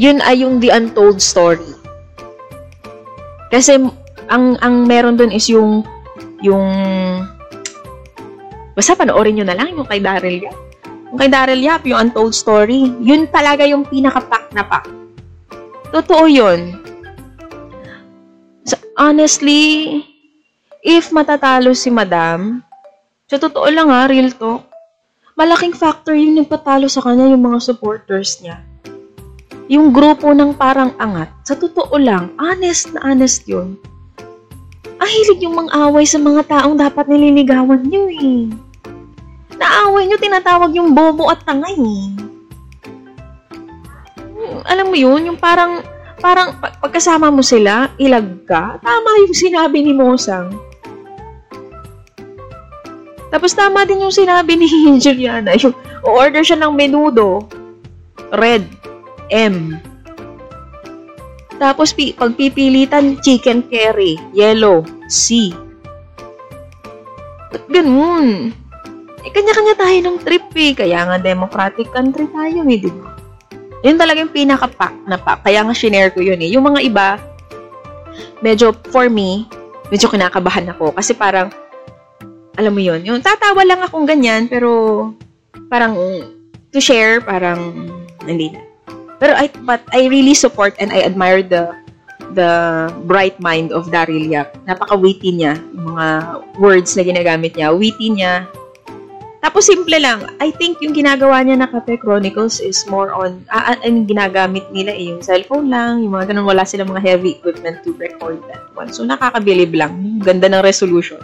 Yun 0.01 0.25
ay 0.25 0.41
yung 0.43 0.59
The 0.59 0.73
Untold 0.73 1.21
Story. 1.21 1.69
Kasi 3.53 3.77
ang 4.33 4.57
ang 4.65 4.89
meron 4.89 5.21
doon 5.21 5.31
is 5.31 5.47
yung 5.53 5.85
yung 6.41 6.67
basta 8.75 8.97
panoorin 8.97 9.39
nyo 9.39 9.47
na 9.47 9.55
lang 9.55 9.77
yung 9.77 9.87
kay 9.87 10.01
Daryl 10.01 10.41
Yap. 10.41 10.59
Yung 11.15 11.19
kay 11.21 11.31
Daryl 11.31 11.63
Yap, 11.63 11.87
yung 11.87 12.11
Untold 12.11 12.35
Story, 12.35 12.91
yun 12.99 13.31
talaga 13.31 13.63
yung 13.63 13.87
pinaka-pack 13.87 14.51
na 14.51 14.67
pack. 14.67 14.91
Totoo 15.95 16.27
yun. 16.27 16.75
So, 18.67 18.75
honestly, 18.99 20.03
if 20.83 21.15
matatalo 21.15 21.71
si 21.71 21.87
Madam, 21.87 22.67
sa 23.31 23.39
totoo 23.39 23.71
lang 23.71 23.95
ha, 23.95 24.11
real 24.11 24.35
talk, 24.35 24.67
malaking 25.35 25.75
factor 25.75 26.15
yung 26.15 26.39
nagpatalo 26.39 26.87
sa 26.87 27.03
kanya 27.03 27.31
yung 27.31 27.45
mga 27.45 27.59
supporters 27.63 28.39
niya. 28.43 28.63
Yung 29.67 29.91
grupo 29.91 30.31
ng 30.35 30.55
parang 30.55 30.95
angat, 30.99 31.31
sa 31.47 31.55
totoo 31.59 31.95
lang, 31.97 32.35
honest 32.39 32.93
na 32.93 33.01
honest 33.03 33.47
yun 33.49 33.79
Mahilig 35.05 35.45
yung 35.45 35.53
mang-away 35.61 36.09
sa 36.09 36.17
mga 36.17 36.49
taong 36.49 36.81
dapat 36.81 37.05
nililigawan 37.13 37.85
nyo 37.85 38.09
eh. 38.09 38.49
Naaway 39.61 40.09
nyo, 40.09 40.17
tinatawag 40.17 40.73
yung 40.73 40.97
bobo 40.97 41.29
at 41.29 41.45
tangay 41.45 41.77
eh. 41.77 42.09
Alam 44.65 44.89
mo 44.89 44.97
yun, 44.97 45.29
yung 45.29 45.37
parang, 45.37 45.85
parang 46.25 46.57
pagkasama 46.81 47.29
mo 47.29 47.45
sila, 47.45 47.93
ilag 48.01 48.49
ka. 48.49 48.81
Tama 48.81 49.29
yung 49.29 49.37
sinabi 49.37 49.85
ni 49.85 49.93
Mosang. 49.93 50.57
Tapos 53.35 53.51
tama 53.51 53.83
din 53.83 54.07
yung 54.07 54.15
sinabi 54.15 54.55
ni 54.55 54.71
Juliana. 55.03 55.59
Yung 55.59 55.75
order 56.07 56.47
siya 56.47 56.63
ng 56.63 56.71
menudo. 56.71 57.43
Red. 58.31 58.63
M. 59.35 59.83
Tapos, 61.59 61.91
pi- 61.91 62.15
pagpipilitan, 62.15 63.19
chicken 63.19 63.67
curry, 63.67 64.15
yellow, 64.31 64.87
C. 65.11 65.51
Ba't 67.51 67.67
ganun? 67.67 68.55
Eh, 69.27 69.31
kanya-kanya 69.35 69.75
tayo 69.79 69.99
ng 69.99 70.17
trip 70.23 70.47
eh. 70.55 70.73
Kaya 70.75 71.03
nga 71.03 71.17
democratic 71.19 71.91
country 71.91 72.31
tayo 72.31 72.63
eh, 72.71 72.79
di 72.79 72.91
ba? 72.91 73.19
Yun 73.83 73.99
talaga 73.99 74.23
yung 74.23 74.35
pinaka-pack 74.35 74.95
na 75.11 75.19
pack. 75.19 75.43
Kaya 75.43 75.67
nga 75.67 75.75
shinare 75.75 76.15
ko 76.15 76.23
yun 76.23 76.39
eh. 76.39 76.55
Yung 76.55 76.67
mga 76.67 76.81
iba, 76.87 77.09
medyo, 78.43 78.71
for 78.95 79.11
me, 79.11 79.47
medyo 79.91 80.07
kinakabahan 80.07 80.71
ako. 80.71 80.95
Kasi 80.95 81.15
parang, 81.15 81.51
alam 82.55 82.73
mo 82.75 82.83
yun, 82.83 83.03
yung 83.03 83.21
tatawa 83.23 83.63
lang 83.67 83.83
akong 83.83 84.07
ganyan, 84.07 84.47
pero 84.47 85.11
parang 85.67 85.95
to 86.71 86.79
share, 86.79 87.23
parang 87.23 87.91
hindi 88.27 88.55
na. 88.55 88.63
Pero 89.19 89.33
I, 89.35 89.47
but 89.63 89.83
I 89.95 90.11
really 90.11 90.35
support 90.35 90.75
and 90.79 90.91
I 90.91 91.07
admire 91.07 91.43
the 91.43 91.71
the 92.35 92.91
bright 93.07 93.39
mind 93.39 93.71
of 93.71 93.91
Daryl 93.91 94.27
Yap. 94.27 94.59
Napaka-witty 94.67 95.39
niya, 95.39 95.55
yung 95.75 95.95
mga 95.95 96.07
words 96.59 96.91
na 96.99 97.03
ginagamit 97.07 97.55
niya. 97.55 97.71
Witty 97.71 98.11
niya. 98.11 98.51
Tapos 99.45 99.69
simple 99.69 100.01
lang. 100.01 100.25
I 100.41 100.51
think 100.57 100.81
yung 100.81 100.97
ginagawa 100.97 101.45
niya 101.45 101.61
na 101.61 101.69
Cafe 101.69 102.01
Chronicles 102.01 102.65
is 102.65 102.81
more 102.89 103.13
on, 103.13 103.45
ah, 103.53 103.77
ah, 103.77 103.79
ang 103.85 104.09
ginagamit 104.09 104.65
nila 104.73 104.97
eh, 104.97 105.13
yung 105.13 105.21
cellphone 105.21 105.69
lang, 105.69 106.01
yung 106.01 106.17
mga 106.17 106.33
ganun, 106.33 106.49
wala 106.49 106.65
silang 106.65 106.89
mga 106.91 107.05
heavy 107.05 107.37
equipment 107.37 107.85
to 107.85 107.93
record 108.01 108.41
that 108.49 108.65
one. 108.73 108.89
So 108.89 109.05
nakakabilib 109.05 109.77
lang. 109.77 110.25
Ganda 110.25 110.49
ng 110.49 110.65
resolution. 110.65 111.21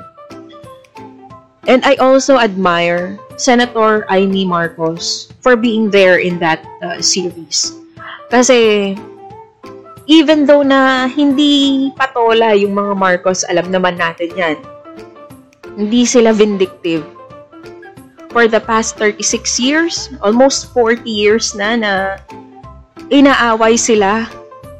And 1.68 1.84
I 1.84 1.96
also 2.00 2.40
admire 2.40 3.20
Senator 3.36 4.08
Amy 4.08 4.48
Marcos 4.48 5.28
for 5.44 5.56
being 5.56 5.92
there 5.92 6.16
in 6.16 6.40
that 6.40 6.64
uh, 6.80 7.00
series. 7.04 7.76
Kasi, 8.32 8.96
even 10.08 10.48
though 10.48 10.64
na 10.64 11.04
hindi 11.10 11.88
patola 12.00 12.56
yung 12.56 12.72
mga 12.72 12.94
Marcos, 12.96 13.44
alam 13.44 13.68
naman 13.68 14.00
natin 14.00 14.32
yan. 14.32 14.56
Hindi 15.76 16.08
sila 16.08 16.32
vindictive. 16.32 17.04
For 18.30 18.46
the 18.46 18.62
past 18.62 18.94
36 18.96 19.58
years, 19.58 20.08
almost 20.22 20.70
40 20.72 21.02
years 21.04 21.52
na 21.52 21.74
na 21.76 21.92
inaaway 23.10 23.74
sila. 23.74 24.30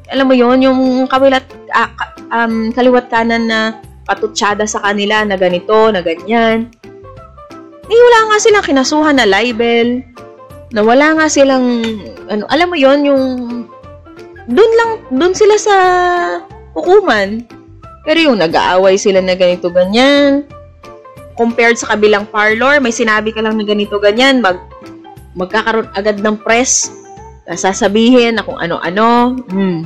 Alam 0.09 0.31
mo 0.31 0.35
yon 0.39 0.63
yung 0.63 0.81
kawilat, 1.11 1.45
uh, 1.75 1.91
um, 2.31 2.71
kaliwat 2.71 3.11
kanan 3.11 3.51
na 3.51 3.83
patutsada 4.11 4.67
sa 4.67 4.83
kanila 4.83 5.23
na 5.23 5.39
ganito, 5.39 5.95
na 5.95 6.03
ganyan. 6.03 6.67
Eh, 7.87 8.01
wala 8.03 8.19
nga 8.35 8.37
silang 8.43 8.67
kinasuhan 8.67 9.15
na 9.15 9.27
libel, 9.27 10.03
na 10.71 10.87
wala 10.87 11.19
nga 11.19 11.27
silang 11.27 11.83
ano 12.31 12.47
alam 12.47 12.71
mo 12.71 12.77
yon 12.79 13.03
yung 13.03 13.25
doon 14.47 14.73
lang 14.79 14.91
doon 15.11 15.35
sila 15.35 15.55
sa 15.59 15.77
hukuman 16.75 17.43
pero 18.07 18.19
yung 18.23 18.39
nag-aaway 18.39 18.95
sila 18.95 19.19
na 19.19 19.35
ganito 19.35 19.67
ganyan 19.71 20.47
compared 21.35 21.75
sa 21.75 21.95
kabilang 21.95 22.23
parlor 22.31 22.79
may 22.79 22.95
sinabi 22.95 23.35
ka 23.35 23.43
lang 23.43 23.59
na 23.59 23.67
ganito 23.67 23.99
ganyan 23.99 24.39
mag 24.39 24.63
magkakaroon 25.35 25.91
agad 25.95 26.23
ng 26.23 26.39
press 26.39 26.91
sasabihin 27.51 28.39
na 28.39 28.47
kung 28.47 28.59
ano-ano 28.59 29.35
hmm. 29.51 29.79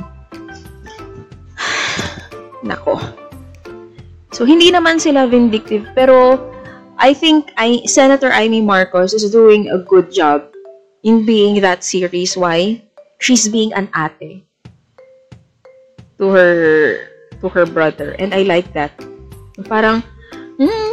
nako 2.69 3.24
so 4.35 4.43
hindi 4.43 4.67
naman 4.67 4.99
sila 4.99 5.23
vindictive 5.23 5.87
pero 5.95 6.35
I 6.95 7.11
think 7.11 7.51
I, 7.59 7.83
Senator 7.87 8.31
Amy 8.31 8.63
Marcos 8.63 9.11
is 9.11 9.27
doing 9.31 9.67
a 9.67 9.79
good 9.79 10.11
job 10.11 10.47
in 11.03 11.27
being 11.27 11.59
that 11.59 11.83
series. 11.83 12.35
Why? 12.39 12.81
She's 13.19 13.47
being 13.47 13.75
an 13.75 13.91
ate 13.91 14.47
to 16.19 16.25
her 16.31 16.53
to 17.43 17.47
her 17.51 17.67
brother. 17.67 18.15
And 18.15 18.31
I 18.31 18.47
like 18.47 18.71
that. 18.73 18.95
Parang, 19.67 20.03
hmm, 20.59 20.91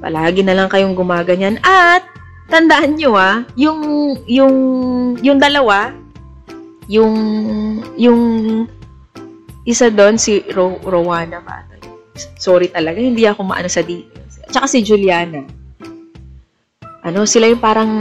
palagi 0.00 0.44
na 0.44 0.56
lang 0.56 0.68
kayong 0.72 0.96
gumaganyan. 0.96 1.60
At, 1.60 2.04
tandaan 2.48 2.96
nyo 2.96 3.16
ah, 3.16 3.44
yung, 3.56 3.80
yung, 4.24 4.56
yung 5.20 5.38
dalawa, 5.40 5.92
yung, 6.88 7.14
yung 7.96 8.20
isa 9.68 9.92
doon, 9.92 10.16
si 10.16 10.40
Ro, 10.52 10.80
Rowana 10.84 11.40
ba? 11.40 11.71
Sorry 12.36 12.68
talaga, 12.68 13.00
hindi 13.00 13.24
ako 13.24 13.46
maano 13.46 13.68
sa 13.68 13.80
details. 13.80 14.40
Tsaka 14.52 14.66
si 14.68 14.84
Juliana 14.84 15.62
ano, 17.02 17.26
sila 17.26 17.50
yung 17.50 17.62
parang 17.62 17.92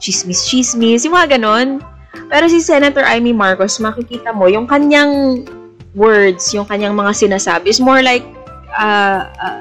chismis-chismis, 0.00 1.04
yung 1.04 1.16
mga 1.16 1.36
ganon. 1.36 1.84
Pero 2.32 2.48
si 2.48 2.58
Senator 2.58 3.04
Amy 3.04 3.36
Marcos, 3.36 3.76
makikita 3.76 4.32
mo, 4.32 4.48
yung 4.48 4.64
kanyang 4.64 5.44
words, 5.92 6.50
yung 6.56 6.64
kanyang 6.64 6.96
mga 6.96 7.12
sinasabi 7.12 7.68
is 7.68 7.78
more 7.78 8.00
like, 8.00 8.24
uh, 8.72 9.28
uh, 9.28 9.60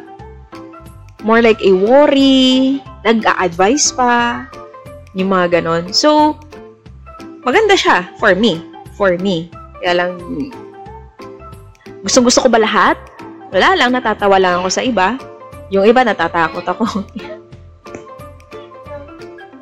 more 1.27 1.43
like 1.43 1.59
a 1.59 1.75
worry, 1.75 2.79
nag-a-advise 3.03 3.91
pa, 3.91 4.47
yung 5.19 5.35
mga 5.35 5.59
ganon. 5.59 5.91
So, 5.91 6.39
maganda 7.43 7.75
siya 7.75 8.07
for 8.23 8.31
me. 8.39 8.63
For 8.95 9.19
me. 9.19 9.51
Kaya 9.83 10.05
lang, 10.05 10.11
gusto-gusto 12.07 12.47
ko 12.47 12.49
ba 12.51 12.63
lahat? 12.63 12.95
Wala 13.49 13.73
lang, 13.73 13.89
natatawa 13.93 14.37
lang 14.37 14.61
ako 14.61 14.69
sa 14.69 14.85
iba. 14.85 15.17
Yung 15.73 15.85
iba, 15.85 16.05
natatakot 16.05 16.65
ako. 16.65 16.85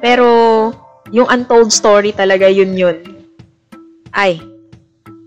Pero, 0.04 0.28
yung 1.12 1.28
untold 1.32 1.71
story 1.71 2.12
talaga 2.12 2.52
yun 2.52 2.76
yun. 2.76 2.97
Ay, 4.12 4.43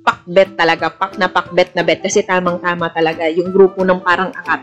pakbet 0.04 0.56
talaga. 0.56 0.90
Pak 0.92 1.16
na 1.16 1.28
pakbet 1.28 1.72
na 1.72 1.82
bet. 1.84 2.02
Kasi 2.04 2.22
tamang-tama 2.24 2.92
talaga. 2.92 3.28
Yung 3.28 3.52
grupo 3.52 3.84
ng 3.84 4.00
parang 4.04 4.32
angat. 4.34 4.62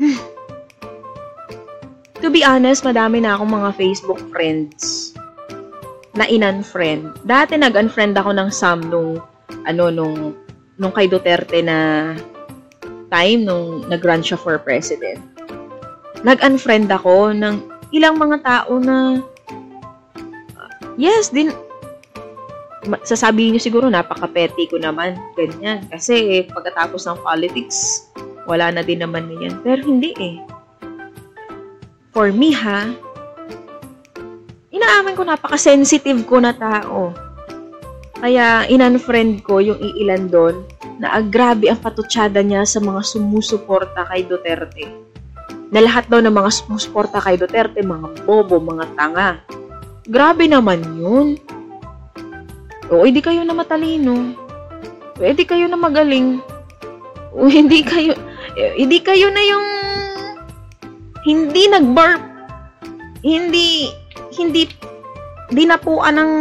to 2.22 2.30
be 2.30 2.44
honest, 2.46 2.84
madami 2.84 3.20
na 3.20 3.36
akong 3.36 3.50
mga 3.50 3.72
Facebook 3.74 4.20
friends 4.30 5.12
na 6.14 6.26
in-unfriend. 6.26 7.22
Dati 7.22 7.56
nag-unfriend 7.56 8.18
ako 8.18 8.30
ng 8.34 8.48
Sam 8.50 8.82
nung, 8.90 9.22
ano, 9.64 9.84
nung, 9.88 10.34
nung 10.80 10.96
kay 10.96 11.04
Duterte 11.06 11.60
na 11.60 12.16
time 13.12 13.44
nung 13.44 13.84
nag-run 13.86 14.24
siya 14.24 14.40
for 14.40 14.56
president, 14.56 15.20
nag-unfriend 16.24 16.88
ako 16.88 17.36
ng 17.36 17.60
ilang 17.92 18.16
mga 18.16 18.40
tao 18.40 18.80
na 18.80 19.20
uh, 20.56 20.72
yes, 20.96 21.28
din 21.28 21.52
sasabihin 23.04 23.54
niyo 23.54 23.62
siguro 23.62 23.92
napaka-petty 23.92 24.72
ko 24.72 24.80
naman, 24.80 25.20
ganyan. 25.36 25.84
Kasi 25.92 26.48
pagkatapos 26.48 27.04
ng 27.04 27.20
politics, 27.20 28.08
wala 28.48 28.72
na 28.72 28.80
din 28.80 29.04
naman 29.04 29.28
na 29.28 29.36
yan. 29.36 29.54
Pero 29.60 29.84
hindi 29.84 30.16
eh. 30.16 30.40
For 32.10 32.32
me 32.32 32.56
ha, 32.56 32.88
inaamin 34.72 35.14
ko 35.14 35.22
napaka-sensitive 35.28 36.24
ko 36.24 36.40
na 36.40 36.56
tao. 36.56 37.12
Kaya 38.20 38.68
in-unfriend 38.68 39.40
ko 39.48 39.64
yung 39.64 39.80
iilan 39.80 40.28
doon 40.28 40.60
na 41.00 41.16
ah, 41.16 41.24
grabe 41.24 41.72
ang 41.72 41.80
patutsada 41.80 42.44
niya 42.44 42.68
sa 42.68 42.76
mga 42.76 43.00
sumusuporta 43.00 44.04
kay 44.12 44.28
Duterte. 44.28 44.92
Na 45.72 45.80
lahat 45.80 46.04
daw 46.12 46.20
ng 46.20 46.34
mga 46.34 46.50
sumusuporta 46.52 47.16
kay 47.24 47.40
Duterte, 47.40 47.80
mga 47.80 48.28
bobo, 48.28 48.60
mga 48.60 48.84
tanga. 48.92 49.40
Grabe 50.04 50.44
naman 50.44 50.84
yun. 51.00 51.40
O, 52.92 53.08
hindi 53.08 53.24
kayo 53.24 53.40
na 53.46 53.56
matalino. 53.56 54.36
O, 55.16 55.24
hindi 55.24 55.48
kayo 55.48 55.64
na 55.64 55.80
magaling. 55.80 56.44
O, 57.32 57.48
hindi 57.48 57.80
kayo, 57.80 58.12
hindi 58.76 58.98
kayo 59.00 59.32
na 59.32 59.42
yung 59.48 59.66
hindi 61.24 61.68
nag-burp. 61.68 62.20
Hindi, 63.20 63.92
hindi, 64.36 64.64
dinapuan 65.52 66.16
ng 66.16 66.32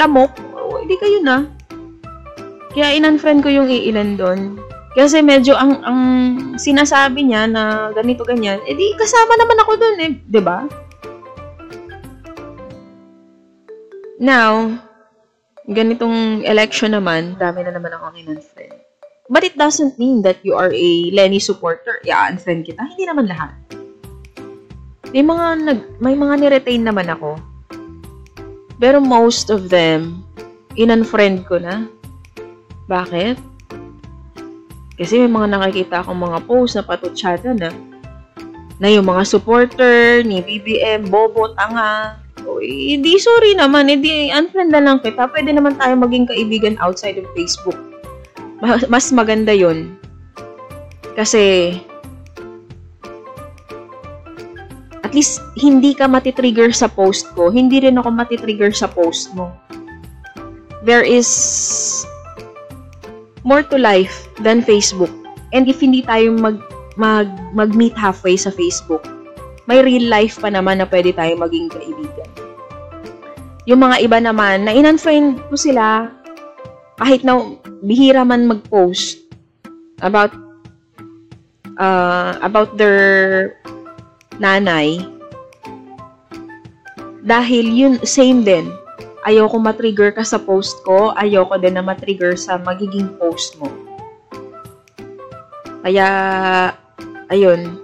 lamok. 0.00 0.47
O, 0.78 0.86
hindi 0.86 0.94
kayo 0.94 1.18
na. 1.26 1.50
Kaya 2.70 2.94
in-unfriend 2.94 3.42
ko 3.42 3.50
yung 3.50 3.66
iilan 3.66 4.14
doon. 4.14 4.62
Kasi 4.94 5.18
medyo 5.18 5.58
ang 5.58 5.82
ang 5.82 6.00
sinasabi 6.54 7.26
niya 7.26 7.50
na 7.50 7.90
ganito 7.90 8.22
ganyan, 8.22 8.62
edi 8.62 8.94
kasama 8.94 9.34
naman 9.34 9.58
ako 9.62 9.72
doon 9.74 9.96
eh, 9.98 10.12
'di 10.26 10.42
ba? 10.42 10.58
Now, 14.18 14.78
ganitong 15.66 16.42
election 16.42 16.94
naman, 16.94 17.38
dami 17.38 17.62
na 17.62 17.74
naman 17.74 17.94
akong 17.94 18.18
in-unfriend. 18.18 18.74
But 19.28 19.44
it 19.44 19.54
doesn't 19.54 20.00
mean 20.00 20.22
that 20.24 20.40
you 20.42 20.56
are 20.56 20.72
a 20.72 20.90
Lenny 21.12 21.38
supporter. 21.38 22.00
Yeah, 22.02 22.26
unfriend 22.26 22.64
kita. 22.64 22.80
Hindi 22.80 23.04
naman 23.04 23.28
lahat. 23.28 23.54
May 25.12 25.22
mga 25.22 25.46
nag 25.62 25.80
may 26.00 26.14
mga 26.16 26.34
ni-retain 26.40 26.82
naman 26.82 27.12
ako. 27.12 27.36
Pero 28.78 29.02
most 29.02 29.50
of 29.50 29.68
them, 29.68 30.22
in-unfriend 30.78 31.44
ko 31.50 31.58
na. 31.58 31.90
Bakit? 32.86 33.36
Kasi 34.98 35.26
may 35.26 35.30
mga 35.30 35.58
nakikita 35.58 36.02
akong 36.02 36.18
mga 36.18 36.38
post 36.46 36.78
na 36.78 36.86
patutsada 36.86 37.54
na 37.54 37.70
na 38.78 38.88
yung 38.90 39.10
mga 39.10 39.26
supporter 39.26 40.22
ni 40.22 40.38
BBM, 40.38 41.10
bobo, 41.10 41.50
tanga. 41.58 42.18
O, 42.46 42.62
hindi, 42.62 43.18
sorry 43.18 43.58
naman. 43.58 43.90
Hindi, 43.90 44.30
unfriend 44.30 44.70
na 44.70 44.82
lang 44.82 45.02
kita. 45.02 45.26
Pwede 45.34 45.50
naman 45.50 45.74
tayo 45.74 45.98
maging 45.98 46.30
kaibigan 46.30 46.78
outside 46.78 47.18
of 47.18 47.26
Facebook. 47.34 47.74
Mas 48.90 49.10
maganda 49.10 49.50
yon 49.50 49.98
Kasi, 51.18 51.74
at 55.02 55.10
least, 55.10 55.42
hindi 55.58 55.98
ka 55.98 56.06
matitrigger 56.06 56.70
sa 56.70 56.86
post 56.86 57.26
ko. 57.34 57.50
Hindi 57.50 57.82
rin 57.82 57.98
ako 57.98 58.14
matitrigger 58.14 58.70
sa 58.70 58.86
post 58.86 59.34
mo. 59.34 59.50
There 60.88 61.04
is 61.04 61.28
more 63.44 63.60
to 63.60 63.76
life 63.76 64.24
than 64.40 64.64
Facebook. 64.64 65.12
And 65.52 65.68
if 65.68 65.84
hindi 65.84 66.00
tayo 66.00 66.32
mag, 66.32 66.64
mag, 66.96 67.28
mag-meet 67.52 67.92
halfway 67.92 68.40
sa 68.40 68.48
Facebook, 68.48 69.04
may 69.68 69.84
real 69.84 70.08
life 70.08 70.40
pa 70.40 70.48
naman 70.48 70.80
na 70.80 70.88
pwede 70.88 71.12
tayo 71.12 71.36
maging 71.36 71.68
kaibigan. 71.68 72.30
Yung 73.68 73.84
mga 73.84 74.00
iba 74.00 74.16
naman, 74.16 74.64
na 74.64 74.72
in-unfriend 74.72 75.44
ko 75.52 75.60
sila, 75.60 76.08
kahit 76.96 77.20
na 77.20 77.36
bihira 77.84 78.24
man 78.24 78.48
mag-post 78.48 79.28
about 80.00 80.32
uh, 81.76 82.40
about 82.40 82.80
their 82.80 83.52
nanay, 84.40 85.04
dahil 87.28 87.68
yun, 87.68 87.94
same 88.08 88.40
din, 88.40 88.72
ayoko 89.26 89.58
matrigger 89.58 90.14
ka 90.14 90.22
sa 90.22 90.38
post 90.38 90.78
ko, 90.86 91.14
ayoko 91.18 91.58
din 91.58 91.74
na 91.74 91.82
matrigger 91.82 92.38
sa 92.38 92.60
magiging 92.60 93.10
post 93.18 93.58
mo. 93.58 93.70
Kaya, 95.82 96.08
ayun, 97.32 97.78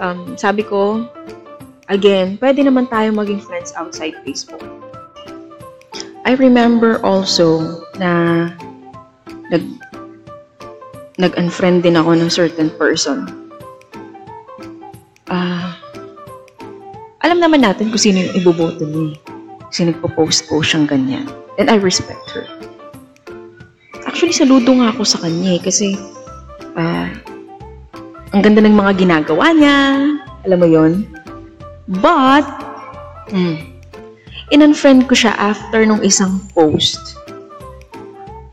um, 0.00 0.38
sabi 0.38 0.62
ko, 0.64 1.04
again, 1.90 2.38
pwede 2.38 2.62
naman 2.64 2.86
tayo 2.88 3.10
maging 3.12 3.42
friends 3.42 3.74
outside 3.76 4.14
Facebook. 4.22 4.62
I 6.24 6.36
remember 6.36 7.00
also 7.02 7.80
na 7.98 8.46
nag 9.50 9.64
nag-unfriend 11.20 11.84
din 11.84 11.98
ako 12.00 12.16
ng 12.16 12.30
certain 12.32 12.70
person. 12.80 13.28
Ah, 15.28 15.36
uh, 15.36 15.68
alam 17.20 17.38
naman 17.42 17.60
natin 17.60 17.92
kung 17.92 18.00
sino 18.00 18.24
yung 18.24 18.34
iboboto 18.40 18.88
niya. 18.88 19.20
Kasi 19.70 19.86
nagpo-post 19.86 20.50
po 20.50 20.60
siyang 20.60 20.90
ganyan. 20.90 21.30
And 21.56 21.70
I 21.70 21.78
respect 21.78 22.26
her. 22.34 22.44
Actually, 24.02 24.34
saludo 24.34 24.74
nga 24.74 24.90
ako 24.90 25.06
sa 25.06 25.22
kanya 25.22 25.56
eh, 25.56 25.62
kasi 25.62 25.94
uh, 26.74 27.08
ang 28.34 28.40
ganda 28.42 28.62
ng 28.62 28.74
mga 28.74 28.98
ginagawa 28.98 29.54
niya. 29.54 29.78
Alam 30.42 30.58
mo 30.58 30.66
yon 30.66 30.92
But, 31.86 32.46
hmm, 33.30 33.58
in-unfriend 34.50 35.06
ko 35.06 35.14
siya 35.14 35.34
after 35.38 35.86
nung 35.86 36.02
isang 36.02 36.42
post 36.54 37.18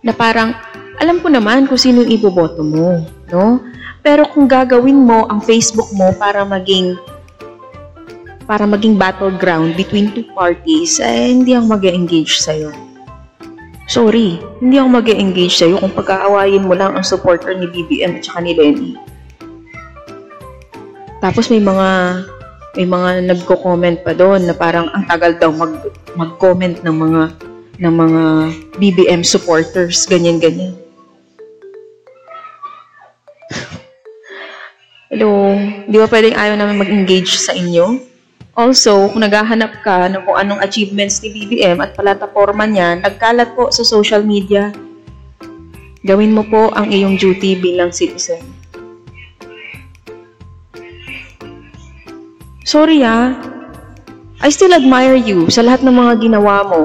na 0.06 0.14
parang, 0.14 0.54
alam 1.02 1.22
ko 1.22 1.30
naman 1.30 1.66
kung 1.66 1.78
sino 1.78 2.06
yung 2.06 2.14
iboboto 2.14 2.62
mo, 2.62 3.06
no? 3.34 3.62
Pero 4.02 4.26
kung 4.30 4.46
gagawin 4.46 5.04
mo 5.04 5.26
ang 5.28 5.42
Facebook 5.42 5.90
mo 5.94 6.14
para 6.16 6.46
maging 6.46 6.98
para 8.48 8.64
maging 8.64 8.96
battleground 8.96 9.76
between 9.76 10.10
two 10.16 10.24
parties, 10.32 11.04
eh, 11.04 11.36
hindi 11.36 11.52
ako 11.52 11.76
mag 11.76 11.84
engage 11.84 12.40
sa'yo. 12.40 12.72
Sorry, 13.92 14.40
hindi 14.64 14.80
ako 14.80 14.88
mag 14.88 15.08
engage 15.12 15.60
sa'yo 15.60 15.84
kung 15.84 15.92
pagkaawayin 15.92 16.64
mo 16.64 16.74
lang 16.74 16.96
ang 16.96 17.04
supporter 17.04 17.52
ni 17.52 17.68
BBM 17.68 18.18
at 18.18 18.24
saka 18.24 18.40
ni 18.40 18.56
Lenny. 18.56 18.96
Tapos 21.20 21.52
may 21.52 21.60
mga 21.60 21.90
may 22.78 22.86
mga 22.86 23.10
nagko-comment 23.36 24.06
pa 24.06 24.14
doon 24.14 24.48
na 24.48 24.54
parang 24.54 24.88
ang 24.94 25.04
tagal 25.10 25.34
daw 25.36 25.50
mag 25.50 25.82
mag-comment 26.14 26.78
ng 26.86 26.96
mga 26.96 27.22
ng 27.78 27.94
mga 27.94 28.24
BBM 28.80 29.22
supporters, 29.28 30.08
ganyan-ganyan. 30.08 30.78
Hello, 35.08 35.56
di 35.88 35.98
ba 35.98 36.08
pwedeng 36.12 36.38
ayaw 36.38 36.56
namin 36.60 36.80
mag-engage 36.80 37.40
sa 37.40 37.56
inyo? 37.56 38.17
Also, 38.58 39.13
kung 39.13 39.22
naghahanap 39.22 39.86
ka 39.86 40.10
ng 40.10 40.26
kung 40.26 40.34
anong 40.34 40.65
achievements 40.65 41.22
ni 41.22 41.30
BBM 41.30 41.78
at 41.78 41.93
plataforma 41.93 42.65
niya, 42.65 42.98
nagkalat 42.98 43.54
po 43.54 43.70
sa 43.70 43.86
social 43.86 44.26
media. 44.26 44.74
Gawin 46.02 46.34
mo 46.34 46.41
po 46.41 46.74
ang 46.74 46.89
iyong 46.89 47.22
duty 47.22 47.54
bilang 47.54 47.93
citizen. 47.93 48.41
Sorry 52.65 53.06
ah, 53.06 53.38
I 54.41 54.50
still 54.50 54.74
admire 54.74 55.13
you 55.13 55.54
sa 55.54 55.62
lahat 55.62 55.86
ng 55.86 55.93
mga 55.93 56.13
ginawa 56.26 56.65
mo. 56.65 56.82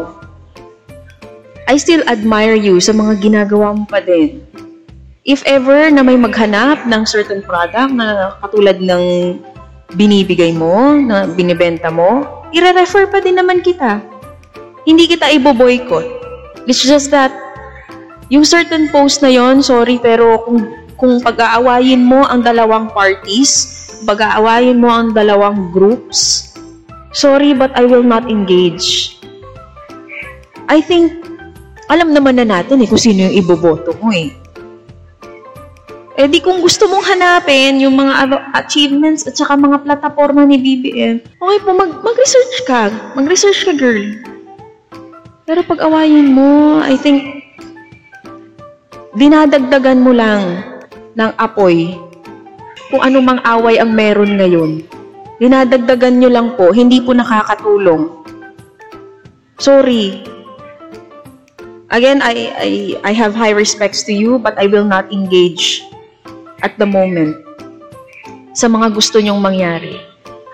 I 1.65 1.81
still 1.81 2.05
admire 2.05 2.53
you 2.53 2.85
sa 2.85 2.93
mga 2.93 3.17
ginagawa 3.25 3.73
mo 3.73 3.89
pa 3.89 4.05
din. 4.05 4.45
If 5.25 5.41
ever 5.49 5.89
na 5.89 6.05
may 6.05 6.21
maghanap 6.21 6.85
ng 6.85 7.03
certain 7.09 7.41
product 7.41 7.97
na 7.97 8.37
katulad 8.45 8.77
ng 8.77 9.05
binibigay 9.95 10.53
mo, 10.53 10.97
na 10.97 11.29
binibenta 11.29 11.93
mo, 11.93 12.25
ire-refer 12.53 13.09
pa 13.09 13.21
din 13.21 13.37
naman 13.37 13.61
kita. 13.61 14.01
Hindi 14.85 15.07
kita 15.09 15.31
ibo-boycott. 15.33 16.07
It's 16.67 16.83
just 16.83 17.11
that, 17.15 17.33
yung 18.33 18.47
certain 18.47 18.89
post 18.89 19.21
na 19.21 19.31
yon 19.31 19.61
sorry, 19.61 20.01
pero 20.01 20.43
kung, 20.47 20.65
kung 20.97 21.21
pag-aawayin 21.21 22.03
mo 22.03 22.25
ang 22.27 22.43
dalawang 22.43 22.91
parties, 22.91 23.69
pag-aawayin 24.09 24.81
mo 24.81 24.91
ang 24.91 25.15
dalawang 25.15 25.71
groups, 25.71 26.53
sorry 27.13 27.53
but 27.55 27.71
I 27.79 27.87
will 27.87 28.05
not 28.05 28.27
engage. 28.27 29.21
I 30.73 30.81
think, 30.81 31.13
alam 31.93 32.17
naman 32.17 32.41
na 32.41 32.47
natin 32.49 32.81
eh 32.81 32.89
kung 32.89 32.99
sino 33.01 33.29
yung 33.29 33.37
iboboto 33.37 33.93
mo 34.01 34.09
eh. 34.11 34.33
Eh 36.13 36.29
di 36.29 36.45
kung 36.45 36.61
gusto 36.61 36.85
mong 36.93 37.09
hanapin 37.09 37.81
yung 37.81 37.97
mga 37.97 38.37
achievements 38.53 39.25
at 39.25 39.33
saka 39.33 39.57
mga 39.57 39.81
plataforma 39.81 40.45
ni 40.45 40.61
BBM, 40.61 41.25
okay 41.41 41.59
po, 41.65 41.73
mag, 41.73 42.05
mag-research 42.05 42.57
ka. 42.69 42.93
Mag-research 43.17 43.65
ka, 43.65 43.73
girl. 43.73 44.21
Pero 45.49 45.65
pag 45.65 45.81
awayin 45.81 46.29
mo, 46.29 46.81
I 46.85 47.01
think, 47.01 47.49
dinadagdagan 49.17 50.05
mo 50.05 50.13
lang 50.13 50.61
ng 51.17 51.31
apoy 51.41 51.97
kung 52.93 53.01
ano 53.01 53.25
mang 53.25 53.41
away 53.49 53.81
ang 53.81 53.97
meron 53.97 54.37
ngayon. 54.37 54.85
Dinadagdagan 55.41 56.21
nyo 56.21 56.29
lang 56.29 56.49
po, 56.61 56.77
hindi 56.77 57.01
po 57.01 57.17
nakakatulong. 57.17 58.21
Sorry, 59.57 60.29
Again, 61.93 62.25
I, 62.25 62.49
I, 62.57 62.71
I 63.05 63.13
have 63.13 63.37
high 63.37 63.53
respects 63.53 64.01
to 64.09 64.17
you, 64.17 64.41
but 64.41 64.57
I 64.57 64.65
will 64.65 64.89
not 64.89 65.13
engage 65.13 65.85
at 66.63 66.75
the 66.79 66.87
moment 66.87 67.35
sa 68.55 68.71
mga 68.71 68.95
gusto 68.95 69.19
nyong 69.19 69.43
mangyari. 69.43 69.99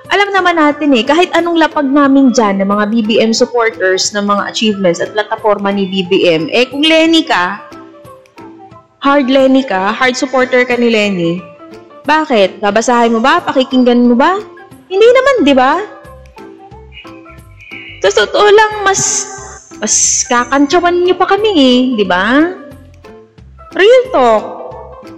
Alam 0.08 0.32
naman 0.32 0.56
natin 0.56 0.96
eh, 0.96 1.04
kahit 1.04 1.28
anong 1.36 1.60
lapag 1.60 1.84
namin 1.84 2.32
dyan 2.32 2.64
ng 2.64 2.68
mga 2.68 2.84
BBM 2.88 3.32
supporters 3.36 4.08
ng 4.16 4.24
mga 4.24 4.42
achievements 4.48 5.04
at 5.04 5.12
plataforma 5.12 5.68
ni 5.68 5.84
BBM, 5.84 6.48
eh 6.48 6.64
kung 6.72 6.80
Lenny 6.80 7.28
ka, 7.28 7.60
hard 9.04 9.28
Lenny 9.28 9.60
ka, 9.68 9.92
hard 9.92 10.16
supporter 10.16 10.64
ka 10.64 10.80
ni 10.80 10.88
Lenny, 10.88 11.44
bakit? 12.08 12.56
Babasahin 12.64 13.12
mo 13.12 13.20
ba? 13.20 13.44
Pakikinggan 13.44 14.08
mo 14.08 14.16
ba? 14.16 14.40
Hindi 14.88 15.08
naman, 15.12 15.34
di 15.44 15.52
ba? 15.52 15.72
Sa 18.00 18.24
totoo 18.24 18.48
lang, 18.48 18.72
mas 18.88 19.28
mas 19.78 20.24
kakantsawan 20.26 21.04
niyo 21.04 21.14
pa 21.20 21.28
kami 21.28 21.52
eh, 21.52 21.78
di 22.00 22.06
ba? 22.08 22.48
Real 23.76 24.04
talk. 24.08 24.57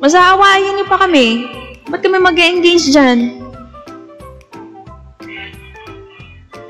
Mas 0.01 0.17
aawayin 0.17 0.81
niyo 0.81 0.87
pa 0.89 0.97
kami. 0.97 1.45
Ba't 1.93 2.01
kami 2.01 2.17
mag-engage 2.17 2.89
dyan? 2.89 3.37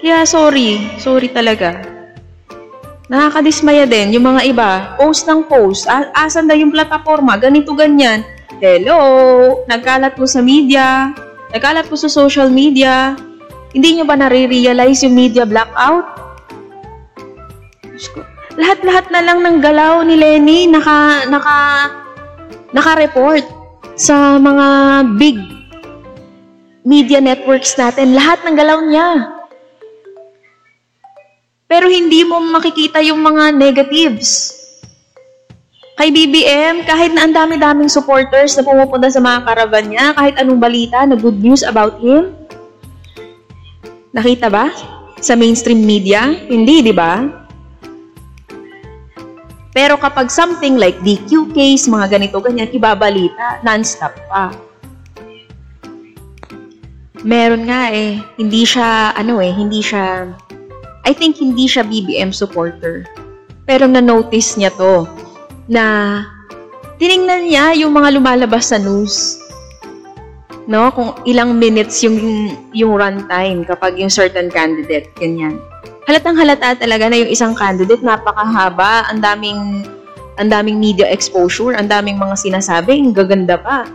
Kaya 0.02 0.26
sorry. 0.26 0.82
Sorry 0.98 1.30
talaga. 1.30 1.78
Nakakadismaya 3.06 3.86
din 3.86 4.18
yung 4.18 4.26
mga 4.26 4.42
iba. 4.50 4.70
Post 4.98 5.30
ng 5.30 5.46
post. 5.46 5.86
Asan 6.14 6.50
daw 6.50 6.58
yung 6.58 6.74
plataforma? 6.74 7.38
Ganito, 7.38 7.70
ganyan. 7.78 8.26
Hello! 8.58 8.98
Nagkalat 9.70 10.18
po 10.18 10.26
sa 10.26 10.42
media. 10.42 11.14
Nagkalat 11.54 11.86
po 11.86 11.94
sa 11.94 12.10
social 12.10 12.50
media. 12.50 13.14
Hindi 13.70 13.98
nyo 13.98 14.04
ba 14.06 14.18
nare-realize 14.18 15.06
yung 15.06 15.14
media 15.14 15.46
blackout? 15.46 16.06
Lahat-lahat 18.58 19.06
na 19.14 19.22
lang 19.22 19.38
ng 19.46 19.56
galaw 19.62 20.02
ni 20.02 20.18
Lenny 20.18 20.66
naka 20.66 21.30
naka 21.30 21.56
naka-report 22.70 23.44
sa 23.98 24.38
mga 24.38 24.66
big 25.18 25.36
media 26.86 27.20
networks 27.20 27.76
natin. 27.76 28.16
Lahat 28.16 28.40
ng 28.46 28.56
galaw 28.56 28.78
niya. 28.86 29.08
Pero 31.70 31.86
hindi 31.86 32.26
mo 32.26 32.42
makikita 32.42 32.98
yung 33.04 33.22
mga 33.22 33.54
negatives. 33.54 34.58
Kay 36.00 36.08
BBM, 36.10 36.88
kahit 36.88 37.12
na 37.12 37.28
ang 37.28 37.34
dami-daming 37.36 37.92
supporters 37.92 38.56
na 38.56 38.64
pumupunta 38.64 39.12
sa 39.12 39.20
mga 39.20 39.44
karavan 39.44 39.86
niya, 39.92 40.16
kahit 40.16 40.34
anong 40.40 40.56
balita 40.56 41.04
na 41.04 41.12
good 41.12 41.36
news 41.38 41.60
about 41.60 42.00
him, 42.00 42.32
nakita 44.10 44.48
ba? 44.48 44.72
Sa 45.20 45.36
mainstream 45.36 45.84
media? 45.84 46.32
Hindi, 46.32 46.80
di 46.80 46.94
ba? 46.96 47.39
Pero 49.80 49.96
kapag 49.96 50.28
something 50.28 50.76
like 50.76 51.00
DQ 51.00 51.56
case, 51.56 51.88
mga 51.88 52.20
ganito, 52.20 52.36
ganyan, 52.44 52.68
ibabalita, 52.68 53.64
non-stop 53.64 54.12
pa. 54.28 54.52
Meron 57.24 57.64
nga 57.64 57.88
eh, 57.88 58.20
hindi 58.36 58.68
siya, 58.68 59.16
ano 59.16 59.40
eh, 59.40 59.48
hindi 59.48 59.80
siya, 59.80 60.36
I 61.08 61.16
think 61.16 61.40
hindi 61.40 61.64
siya 61.64 61.88
BBM 61.88 62.28
supporter. 62.28 63.08
Pero 63.64 63.88
na-notice 63.88 64.60
niya 64.60 64.68
to, 64.76 65.08
na 65.64 65.84
tiningnan 67.00 67.48
niya 67.48 67.72
yung 67.80 67.96
mga 67.96 68.20
lumalabas 68.20 68.76
sa 68.76 68.76
news. 68.76 69.40
No, 70.68 70.92
kung 70.92 71.16
ilang 71.24 71.56
minutes 71.56 72.04
yung 72.04 72.20
yung 72.76 73.00
runtime 73.00 73.64
kapag 73.64 73.96
yung 73.96 74.12
certain 74.12 74.52
candidate, 74.52 75.08
ganyan 75.16 75.56
halatang 76.10 76.34
halata 76.34 76.74
talaga 76.74 77.06
na 77.06 77.22
yung 77.22 77.30
isang 77.30 77.54
candidate 77.54 78.02
napakahaba, 78.02 79.06
ang 79.06 79.22
daming 79.22 79.86
ang 80.42 80.48
daming 80.50 80.82
media 80.82 81.06
exposure, 81.06 81.78
ang 81.78 81.86
daming 81.86 82.18
mga 82.18 82.34
sinasabi, 82.34 82.98
ang 82.98 83.14
gaganda 83.14 83.54
pa. 83.54 83.86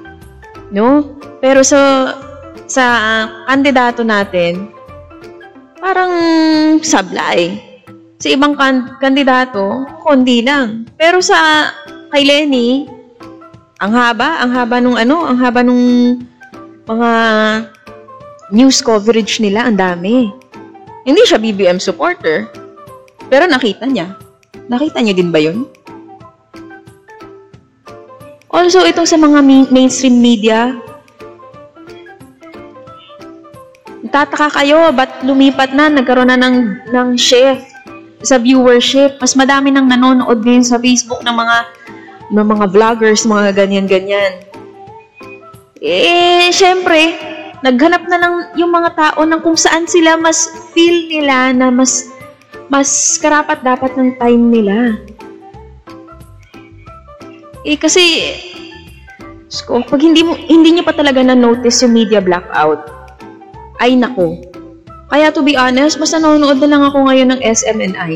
No? 0.71 1.19
Pero 1.43 1.59
sa 1.65 2.13
sa 2.65 2.83
uh, 2.87 3.25
kandidato 3.51 4.01
natin, 4.07 4.71
parang 5.83 6.13
sablay. 6.79 7.59
Sa 8.17 8.31
ibang 8.31 8.55
kan- 8.55 8.95
kandidato, 8.97 9.83
konti 10.01 10.39
lang. 10.41 10.87
Pero 10.95 11.19
sa 11.19 11.69
kay 12.09 12.23
Lenny, 12.23 12.87
ang 13.83 13.91
haba, 13.91 14.39
ang 14.39 14.55
haba 14.55 14.79
nung 14.79 14.95
ano, 14.95 15.27
ang 15.27 15.37
haba 15.37 15.61
nung 15.61 16.15
mga 16.87 17.11
news 18.55 18.79
coverage 18.79 19.41
nila, 19.41 19.67
ang 19.67 19.77
dami. 19.77 20.31
Hindi 21.05 21.21
siya 21.23 21.37
BBM 21.37 21.77
supporter, 21.77 22.49
pero 23.29 23.45
nakita 23.45 23.85
niya. 23.85 24.17
Nakita 24.65 24.99
niyo 25.05 25.13
din 25.13 25.29
ba 25.29 25.37
yun? 25.37 25.69
Also, 28.49 28.81
itong 28.81 29.05
sa 29.05 29.19
mga 29.19 29.45
mainstream 29.69 30.17
media, 30.17 30.73
tataka 34.09 34.63
kayo, 34.63 34.89
ba't 34.95 35.21
lumipat 35.21 35.75
na, 35.77 35.93
nagkaroon 35.93 36.31
na 36.31 36.39
ng, 36.39 36.89
ng 36.89 37.07
shift 37.19 37.67
sa 38.25 38.41
viewership. 38.41 39.21
Mas 39.21 39.37
madami 39.37 39.69
nang 39.69 39.85
nanonood 39.85 40.41
din 40.41 40.65
sa 40.65 40.81
Facebook 40.81 41.21
ng 41.21 41.35
mga 41.35 41.57
ng 42.33 42.47
mga 42.47 42.65
vloggers, 42.73 43.27
mga 43.29 43.53
ganyan-ganyan. 43.53 44.41
Eh, 45.77 46.49
syempre, 46.49 47.13
naghanap 47.63 48.03
na 48.09 48.17
lang 48.19 48.33
yung 48.59 48.71
mga 48.73 48.91
tao 48.95 49.21
ng 49.23 49.39
kung 49.39 49.55
saan 49.55 49.87
sila 49.87 50.19
mas 50.19 50.51
feel 50.75 51.07
nila 51.07 51.55
na 51.55 51.71
mas 51.71 52.11
mas 52.67 53.15
karapat 53.21 53.61
dapat 53.61 53.93
ng 53.93 54.17
time 54.17 54.43
nila. 54.49 54.75
Eh 57.65 57.77
kasi 57.77 58.33
sko, 59.47 59.85
pag 59.85 60.01
hindi 60.01 60.25
mo 60.25 60.35
hindi 60.35 60.75
niyo 60.75 60.83
pa 60.83 60.93
talaga 60.93 61.21
na 61.21 61.37
notice 61.37 61.85
yung 61.85 61.93
media 61.93 62.19
blackout. 62.19 62.81
Ay 63.79 63.95
nako. 63.95 64.41
Kaya 65.05 65.29
to 65.29 65.45
be 65.45 65.53
honest, 65.53 66.01
mas 66.01 66.11
nanonood 66.11 66.57
na 66.59 66.69
lang 66.69 66.83
ako 66.83 67.05
ngayon 67.07 67.37
ng 67.37 67.41
SMNI. 67.45 68.13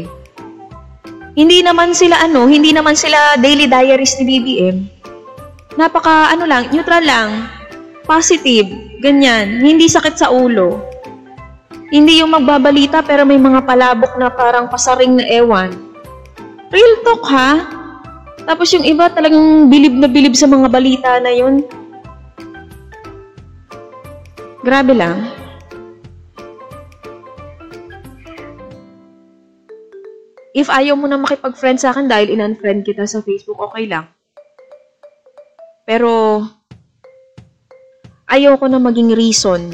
Hindi 1.38 1.62
naman 1.62 1.94
sila 1.94 2.20
ano, 2.20 2.50
hindi 2.50 2.74
naman 2.74 2.98
sila 2.98 3.38
daily 3.38 3.70
diaries 3.70 4.18
ni 4.20 4.24
BBM. 4.26 4.78
Napaka 5.78 6.34
ano 6.34 6.50
lang, 6.50 6.74
neutral 6.74 7.06
lang 7.06 7.60
positive, 8.10 8.66
ganyan, 9.00 9.64
hindi 9.64 9.88
sakit 9.88 10.16
sa 10.20 10.28
ulo. 10.30 10.84
Hindi 11.90 12.22
yung 12.22 12.36
magbabalita 12.36 13.02
pero 13.02 13.26
may 13.26 13.42
mga 13.42 13.66
palabok 13.66 14.14
na 14.22 14.30
parang 14.30 14.70
pasaring 14.70 15.18
na 15.18 15.26
ewan. 15.26 15.74
Real 16.70 16.96
talk 17.02 17.26
ha? 17.34 17.66
Tapos 18.46 18.70
yung 18.76 18.86
iba 18.86 19.10
talagang 19.10 19.72
bilib 19.74 19.98
na 19.98 20.06
bilib 20.06 20.38
sa 20.38 20.46
mga 20.46 20.70
balita 20.70 21.18
na 21.18 21.34
yun. 21.34 21.66
Grabe 24.62 24.94
lang. 24.94 25.40
If 30.54 30.68
ayaw 30.68 30.94
mo 31.00 31.08
na 31.08 31.18
makipag-friend 31.18 31.80
sa 31.80 31.96
akin 31.96 32.10
dahil 32.10 32.36
in-unfriend 32.36 32.84
kita 32.84 33.08
sa 33.08 33.24
Facebook, 33.24 33.58
okay 33.58 33.88
lang. 33.88 34.12
Pero 35.88 36.42
ayoko 38.30 38.70
na 38.70 38.78
maging 38.78 39.18
reason 39.18 39.74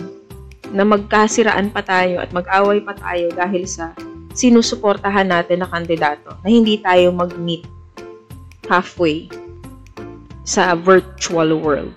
na 0.71 0.87
magkasiraan 0.87 1.69
pa 1.69 1.83
tayo 1.83 2.23
at 2.23 2.31
mag-away 2.31 2.79
pa 2.81 2.95
tayo 2.95 3.27
dahil 3.35 3.67
sa 3.67 3.91
sinusuportahan 4.35 5.27
natin 5.27 5.63
na 5.63 5.69
kandidato 5.69 6.35
na 6.43 6.47
hindi 6.47 6.79
tayo 6.79 7.11
mag-meet 7.11 7.67
halfway 8.67 9.27
sa 10.47 10.73
virtual 10.75 11.55
world. 11.59 11.95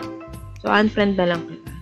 So, 0.63 0.71
unfriend 0.71 1.19
na 1.19 1.35
lang 1.35 1.43
kita. 1.47 1.73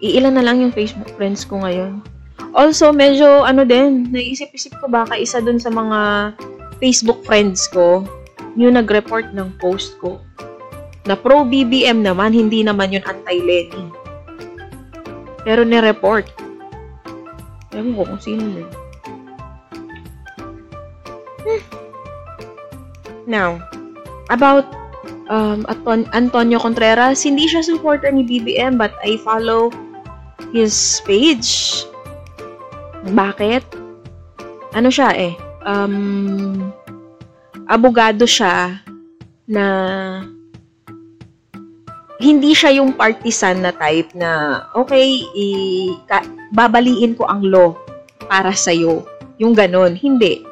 Iilan 0.00 0.34
na 0.38 0.44
lang 0.46 0.62
yung 0.64 0.72
Facebook 0.72 1.12
friends 1.18 1.44
ko 1.44 1.60
ngayon. 1.60 2.00
Also, 2.56 2.90
medyo 2.90 3.46
ano 3.46 3.62
din, 3.62 4.10
naisip-isip 4.10 4.74
ko 4.80 4.90
baka 4.90 5.14
isa 5.14 5.38
dun 5.38 5.60
sa 5.60 5.70
mga 5.70 6.32
Facebook 6.80 7.22
friends 7.22 7.68
ko 7.70 8.02
yung 8.58 8.74
nag-report 8.74 9.30
ng 9.36 9.54
post 9.62 9.94
ko 10.02 10.18
na 11.08 11.16
pro 11.16 11.44
BBM 11.48 12.04
naman, 12.04 12.36
hindi 12.36 12.60
naman 12.60 12.92
yun 12.92 13.04
anti-Lenny. 13.04 13.88
Pero 15.44 15.64
ni-report. 15.64 16.28
Ewan 17.72 17.96
ko 17.96 18.02
kung 18.04 18.22
sino 18.22 18.44
yun. 18.44 18.68
Hmm. 21.40 21.62
Now, 23.24 23.50
about 24.28 24.68
um, 25.30 25.64
Anton- 25.70 26.10
Antonio 26.12 26.60
Contreras, 26.60 27.24
hindi 27.24 27.48
siya 27.48 27.64
supporter 27.64 28.12
ni 28.12 28.26
BBM 28.26 28.76
but 28.76 28.92
I 29.00 29.16
follow 29.22 29.72
his 30.52 31.00
page. 31.06 31.84
Bakit? 33.16 33.64
Ano 34.76 34.92
siya 34.92 35.14
eh? 35.16 35.34
Um, 35.64 36.74
abogado 37.70 38.26
siya 38.26 38.82
na 39.48 39.64
hindi 42.20 42.52
siya 42.52 42.76
yung 42.76 42.92
partisan 42.92 43.64
na 43.64 43.72
type 43.72 44.12
na, 44.12 44.62
okay, 44.76 45.24
i- 45.32 45.96
ka- 46.04 46.28
babaliin 46.52 47.16
ko 47.16 47.24
ang 47.24 47.40
law 47.48 47.72
para 48.28 48.52
sa'yo. 48.52 49.08
Yung 49.40 49.56
ganon. 49.56 49.96
Hindi. 49.96 50.44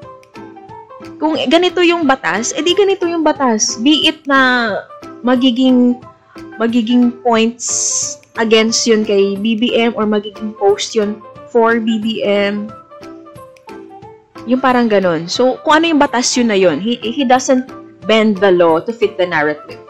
Kung 1.21 1.37
ganito 1.53 1.85
yung 1.85 2.09
batas, 2.09 2.57
edi 2.57 2.73
ganito 2.73 3.05
yung 3.05 3.21
batas. 3.21 3.77
Be 3.85 4.09
it 4.09 4.25
na 4.25 4.73
magiging 5.21 6.01
magiging 6.57 7.15
points 7.23 8.17
against 8.39 8.87
yun 8.87 9.05
kay 9.07 9.35
BBM 9.39 9.95
or 9.95 10.07
magiging 10.07 10.55
post 10.57 10.95
yun 10.97 11.21
for 11.53 11.79
BBM. 11.79 12.71
Yung 14.49 14.63
parang 14.63 14.89
ganon. 14.89 15.29
So, 15.29 15.61
kung 15.61 15.83
ano 15.83 15.93
yung 15.93 16.01
batas 16.01 16.33
yun 16.33 16.49
na 16.49 16.57
yun, 16.57 16.81
he, 16.81 16.97
he 16.97 17.23
doesn't 17.29 17.69
bend 18.09 18.41
the 18.41 18.49
law 18.49 18.81
to 18.81 18.91
fit 18.95 19.21
the 19.21 19.29
narrative. 19.29 19.88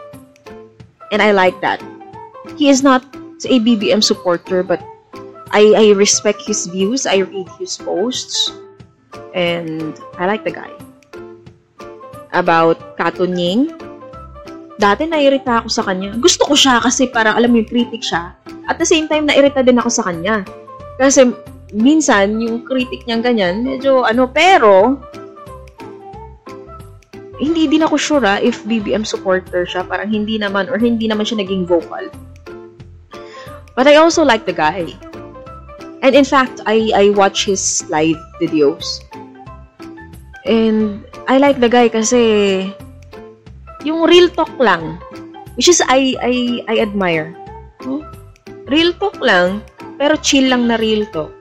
And 1.11 1.21
I 1.21 1.31
like 1.31 1.59
that. 1.61 1.81
He 2.57 2.69
is 2.69 2.83
not 2.83 3.03
a 3.45 3.57
BBM 3.59 4.03
supporter, 4.03 4.63
but 4.63 4.83
I, 5.51 5.73
I 5.75 5.85
respect 5.97 6.41
his 6.45 6.67
views. 6.67 7.05
I 7.05 7.25
read 7.25 7.49
his 7.57 7.77
posts. 7.77 8.51
And 9.33 9.97
I 10.17 10.25
like 10.25 10.43
the 10.43 10.53
guy. 10.53 10.69
About 12.33 12.97
Katunying. 12.97 13.73
Dati 14.79 15.09
nairita 15.09 15.65
ako 15.65 15.69
sa 15.69 15.83
kanya. 15.83 16.15
Gusto 16.15 16.45
ko 16.47 16.55
siya 16.55 16.79
kasi 16.79 17.09
parang 17.11 17.35
alam 17.35 17.51
mo 17.51 17.59
yung 17.59 17.67
critic 17.67 18.05
siya. 18.05 18.37
At 18.69 18.77
the 18.77 18.87
same 18.87 19.09
time, 19.09 19.27
nairita 19.27 19.65
din 19.65 19.81
ako 19.81 19.89
sa 19.91 20.05
kanya. 20.07 20.45
Kasi 21.01 21.33
minsan, 21.73 22.39
yung 22.39 22.63
critic 22.63 23.03
niyang 23.03 23.25
ganyan, 23.25 23.65
medyo 23.65 24.05
ano, 24.05 24.29
pero 24.29 25.01
hindi 27.39 27.71
din 27.71 27.87
ako 27.87 27.95
sure 27.95 28.27
ah, 28.27 28.37
if 28.43 28.61
BBM 28.67 29.07
supporter 29.07 29.63
siya. 29.63 29.87
Parang 29.87 30.11
hindi 30.11 30.35
naman, 30.35 30.67
or 30.67 30.75
hindi 30.75 31.07
naman 31.07 31.23
siya 31.23 31.39
naging 31.39 31.63
vocal. 31.63 32.11
But 33.79 33.87
I 33.87 33.95
also 33.95 34.27
like 34.27 34.43
the 34.43 34.51
guy. 34.51 34.91
And 36.03 36.11
in 36.11 36.27
fact, 36.27 36.59
I, 36.67 36.91
I 36.91 37.15
watch 37.15 37.47
his 37.47 37.87
live 37.87 38.19
videos. 38.43 38.99
And 40.43 41.07
I 41.31 41.39
like 41.39 41.63
the 41.63 41.71
guy 41.71 41.87
kasi 41.87 42.67
yung 43.87 44.03
real 44.03 44.27
talk 44.35 44.51
lang. 44.59 44.99
Which 45.55 45.71
is 45.71 45.79
I, 45.87 46.19
I, 46.19 46.35
I 46.67 46.75
admire. 46.83 47.35
Hmm? 47.79 48.03
Real 48.67 48.91
talk 48.99 49.15
lang, 49.23 49.63
pero 49.95 50.19
chill 50.19 50.51
lang 50.51 50.67
na 50.67 50.75
real 50.75 51.07
talk. 51.15 51.38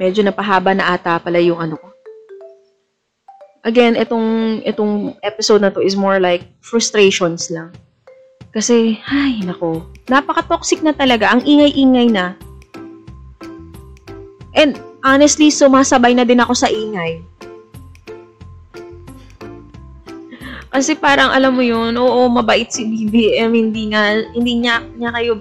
Medyo 0.00 0.24
napahaba 0.24 0.72
na 0.72 0.96
ata 0.96 1.20
pala 1.20 1.36
yung 1.44 1.60
ano 1.60 1.76
ko. 1.76 1.92
Again, 3.60 4.00
itong, 4.00 4.64
itong 4.64 5.20
episode 5.20 5.60
na 5.60 5.68
to 5.68 5.84
is 5.84 5.92
more 5.92 6.16
like 6.16 6.48
frustrations 6.64 7.52
lang. 7.52 7.68
Kasi, 8.56 8.96
ay, 9.04 9.44
nako, 9.44 9.84
napaka-toxic 10.08 10.80
na 10.80 10.96
talaga. 10.96 11.28
Ang 11.28 11.44
ingay-ingay 11.44 12.08
na. 12.08 12.32
And, 14.56 14.80
honestly, 15.04 15.52
sumasabay 15.52 16.16
na 16.16 16.24
din 16.24 16.40
ako 16.40 16.56
sa 16.56 16.72
ingay. 16.72 17.20
Kasi 20.72 20.96
parang, 20.96 21.28
alam 21.28 21.52
mo 21.52 21.60
yun, 21.60 21.92
oo, 22.00 22.24
mabait 22.32 22.72
si 22.72 22.88
BBM, 22.88 23.52
hindi 23.52 23.92
nga, 23.92 24.16
hindi 24.32 24.64
niya, 24.64 24.80
niya 24.96 25.12
kayo 25.12 25.36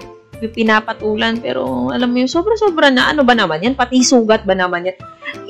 pinapatulan. 0.47 1.43
Pero, 1.43 1.91
alam 1.91 2.07
mo 2.07 2.23
yun, 2.23 2.31
sobra-sobra 2.31 2.87
na. 2.87 3.11
Ano 3.11 3.27
ba 3.27 3.35
naman 3.35 3.59
yan? 3.59 3.75
Pati 3.75 3.99
sugat 3.99 4.47
ba 4.47 4.55
naman 4.55 4.87
yan? 4.87 4.97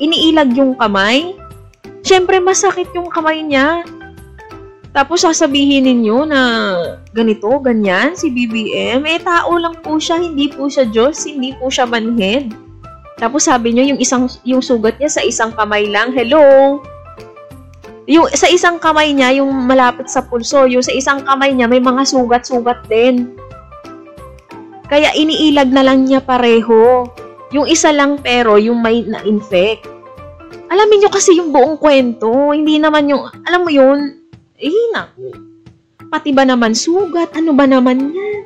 Iniilag 0.02 0.50
yung 0.58 0.74
kamay. 0.74 1.38
Siyempre, 2.02 2.42
masakit 2.42 2.90
yung 2.96 3.06
kamay 3.06 3.46
niya. 3.46 3.86
Tapos, 4.90 5.22
sasabihin 5.22 5.86
ninyo 5.86 6.26
na 6.26 6.40
ganito, 7.14 7.46
ganyan, 7.62 8.18
si 8.18 8.26
BBM. 8.34 9.06
Eh, 9.06 9.22
tao 9.22 9.54
lang 9.54 9.78
po 9.78 10.02
siya. 10.02 10.18
Hindi 10.18 10.50
po 10.50 10.66
siya 10.66 10.90
Diyos. 10.90 11.22
Hindi 11.22 11.54
po 11.54 11.70
siya 11.70 11.86
manhead. 11.86 12.50
Tapos, 13.14 13.46
sabi 13.46 13.70
niyo, 13.70 13.94
yung, 13.94 14.00
isang, 14.02 14.26
yung 14.42 14.58
sugat 14.58 14.98
niya 14.98 15.12
sa 15.14 15.22
isang 15.22 15.54
kamay 15.54 15.86
lang. 15.86 16.10
Hello? 16.10 16.42
Yung 18.10 18.26
sa 18.34 18.50
isang 18.50 18.82
kamay 18.82 19.14
niya, 19.14 19.38
yung 19.38 19.54
malapit 19.70 20.10
sa 20.10 20.26
pulso, 20.26 20.66
yung 20.66 20.82
sa 20.82 20.90
isang 20.90 21.22
kamay 21.22 21.54
niya, 21.54 21.70
may 21.70 21.78
mga 21.78 22.02
sugat-sugat 22.02 22.82
din. 22.90 23.30
Kaya 24.90 25.14
iniilag 25.14 25.70
na 25.70 25.86
lang 25.86 26.02
niya 26.02 26.18
pareho. 26.18 27.06
Yung 27.54 27.70
isa 27.70 27.94
lang 27.94 28.18
pero 28.18 28.58
yung 28.58 28.82
may 28.82 29.06
na-infect. 29.06 29.86
Alamin 30.66 31.06
nyo 31.06 31.10
kasi 31.14 31.38
yung 31.38 31.54
buong 31.54 31.78
kwento. 31.78 32.50
Hindi 32.50 32.82
naman 32.82 33.06
yung, 33.06 33.22
alam 33.46 33.62
mo 33.62 33.70
yun, 33.70 34.18
eh, 34.58 34.90
naku. 34.90 35.30
Pati 36.10 36.34
ba 36.34 36.42
naman 36.42 36.74
sugat? 36.74 37.30
Ano 37.38 37.54
ba 37.54 37.70
naman 37.70 38.10
yan? 38.10 38.42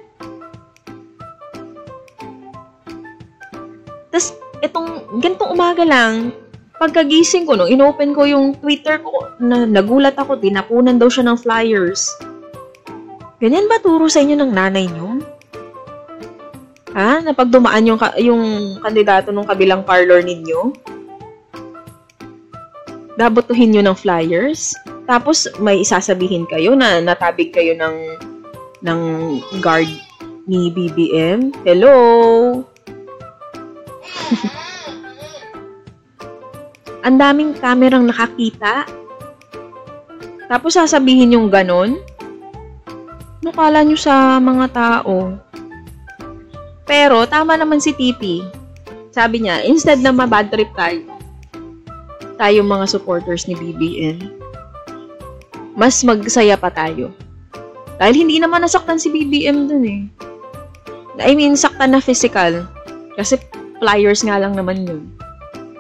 Tapos, 4.13 4.37
itong, 4.61 4.89
ganitong 5.25 5.53
umaga 5.57 5.83
lang, 5.83 6.31
pagkagising 6.77 7.49
ko, 7.49 7.57
no, 7.57 7.67
inopen 7.67 8.13
ko 8.13 8.29
yung 8.29 8.53
Twitter 8.61 9.01
ko, 9.01 9.33
na, 9.41 9.65
nagulat 9.65 10.15
ako, 10.15 10.39
tinapunan 10.39 11.01
daw 11.01 11.09
siya 11.09 11.25
ng 11.25 11.41
flyers. 11.41 12.13
Ganyan 13.41 13.67
ba 13.67 13.81
turo 13.81 14.13
sa 14.13 14.21
inyo 14.21 14.37
ng 14.39 14.53
nanay 14.53 14.87
niyo? 14.87 15.34
Ha? 16.95 17.21
Na 17.21 17.35
pag 17.35 17.51
dumaan 17.51 17.87
yung, 17.87 17.99
yung 18.23 18.43
kandidato 18.79 19.35
ng 19.35 19.47
kabilang 19.47 19.83
parlor 19.83 20.23
ninyo, 20.23 20.71
dabotuhin 23.19 23.75
nyo 23.75 23.83
ng 23.83 23.99
flyers, 23.99 24.75
tapos 25.05 25.51
may 25.61 25.83
isasabihin 25.83 26.47
kayo 26.47 26.73
na 26.79 27.03
natabig 27.03 27.53
kayo 27.53 27.75
ng 27.77 27.97
ng 28.85 29.01
guard 29.65 29.89
ni 30.45 30.69
BBM. 30.71 31.53
Hello? 31.65 31.95
Ang 37.05 37.17
daming 37.21 37.53
kamerang 37.57 38.09
nakakita. 38.09 38.89
Tapos 40.49 40.77
sasabihin 40.77 41.37
yung 41.37 41.49
ganon. 41.53 42.01
Ano 43.45 43.51
kala 43.53 43.85
nyo 43.85 43.97
sa 43.97 44.41
mga 44.41 44.67
tao? 44.73 45.37
Pero, 46.85 47.25
tama 47.25 47.57
naman 47.57 47.81
si 47.81 47.97
Titi. 47.97 48.45
Sabi 49.15 49.45
niya, 49.45 49.65
instead 49.65 50.03
na 50.03 50.11
mabad 50.11 50.51
trip 50.51 50.69
tayo, 50.77 51.01
tayo 52.35 52.61
mga 52.67 52.87
supporters 52.91 53.47
ni 53.47 53.55
BBM, 53.55 54.19
mas 55.79 56.03
magsaya 56.03 56.59
pa 56.59 56.69
tayo. 56.69 57.15
Dahil 57.97 58.27
hindi 58.27 58.43
naman 58.43 58.67
nasaktan 58.67 58.99
si 58.99 59.11
BBM 59.11 59.71
dun 59.71 59.85
eh. 59.87 60.03
I 61.23 61.39
mean, 61.39 61.55
saktan 61.55 61.95
na 61.95 62.03
physical. 62.03 62.67
Kasi 63.15 63.39
flyers 63.79 64.27
nga 64.27 64.43
lang 64.43 64.59
naman 64.59 64.83
yun. 64.83 65.15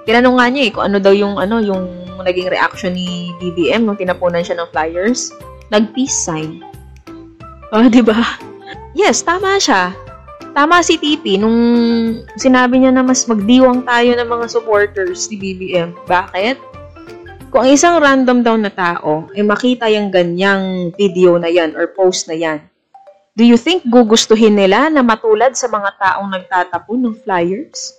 Tinanong 0.07 0.39
nga 0.39 0.47
niya 0.47 0.63
eh, 0.69 0.71
kung 0.71 0.85
ano 0.87 1.03
daw 1.03 1.11
yung, 1.11 1.43
ano, 1.43 1.59
yung 1.59 1.91
naging 2.23 2.49
reaction 2.55 2.95
ni 2.95 3.35
BBM 3.43 3.83
nung 3.83 3.99
tinapunan 3.99 4.47
siya 4.47 4.63
ng 4.63 4.71
flyers. 4.71 5.35
Nag-peace 5.75 6.15
sign. 6.15 6.63
Oh, 7.75 7.91
di 7.91 8.05
ba? 8.05 8.39
Yes, 8.95 9.27
tama 9.27 9.59
siya. 9.59 9.91
Tama 10.55 10.87
si 10.87 10.95
TP 11.03 11.35
nung 11.35 11.59
sinabi 12.39 12.79
niya 12.79 12.95
na 12.95 13.03
mas 13.03 13.27
magdiwang 13.27 13.83
tayo 13.83 14.15
ng 14.15 14.29
mga 14.31 14.47
supporters 14.47 15.27
ni 15.27 15.37
BBM. 15.37 15.91
Bakit? 16.07 16.57
Kung 17.51 17.67
isang 17.67 17.99
random 17.99 18.47
daw 18.47 18.55
na 18.55 18.71
tao 18.71 19.27
ay 19.35 19.43
makita 19.43 19.91
yung 19.91 20.15
ganyang 20.15 20.95
video 20.95 21.35
na 21.43 21.51
yan 21.51 21.75
or 21.75 21.91
post 21.91 22.31
na 22.31 22.39
yan, 22.39 22.63
Do 23.35 23.43
you 23.43 23.59
think 23.59 23.83
gugustuhin 23.91 24.55
nila 24.55 24.87
na 24.95 25.03
matulad 25.03 25.59
sa 25.59 25.67
mga 25.67 25.91
taong 25.99 26.31
nagtatapon 26.31 27.03
ng 27.03 27.15
flyers? 27.27 27.99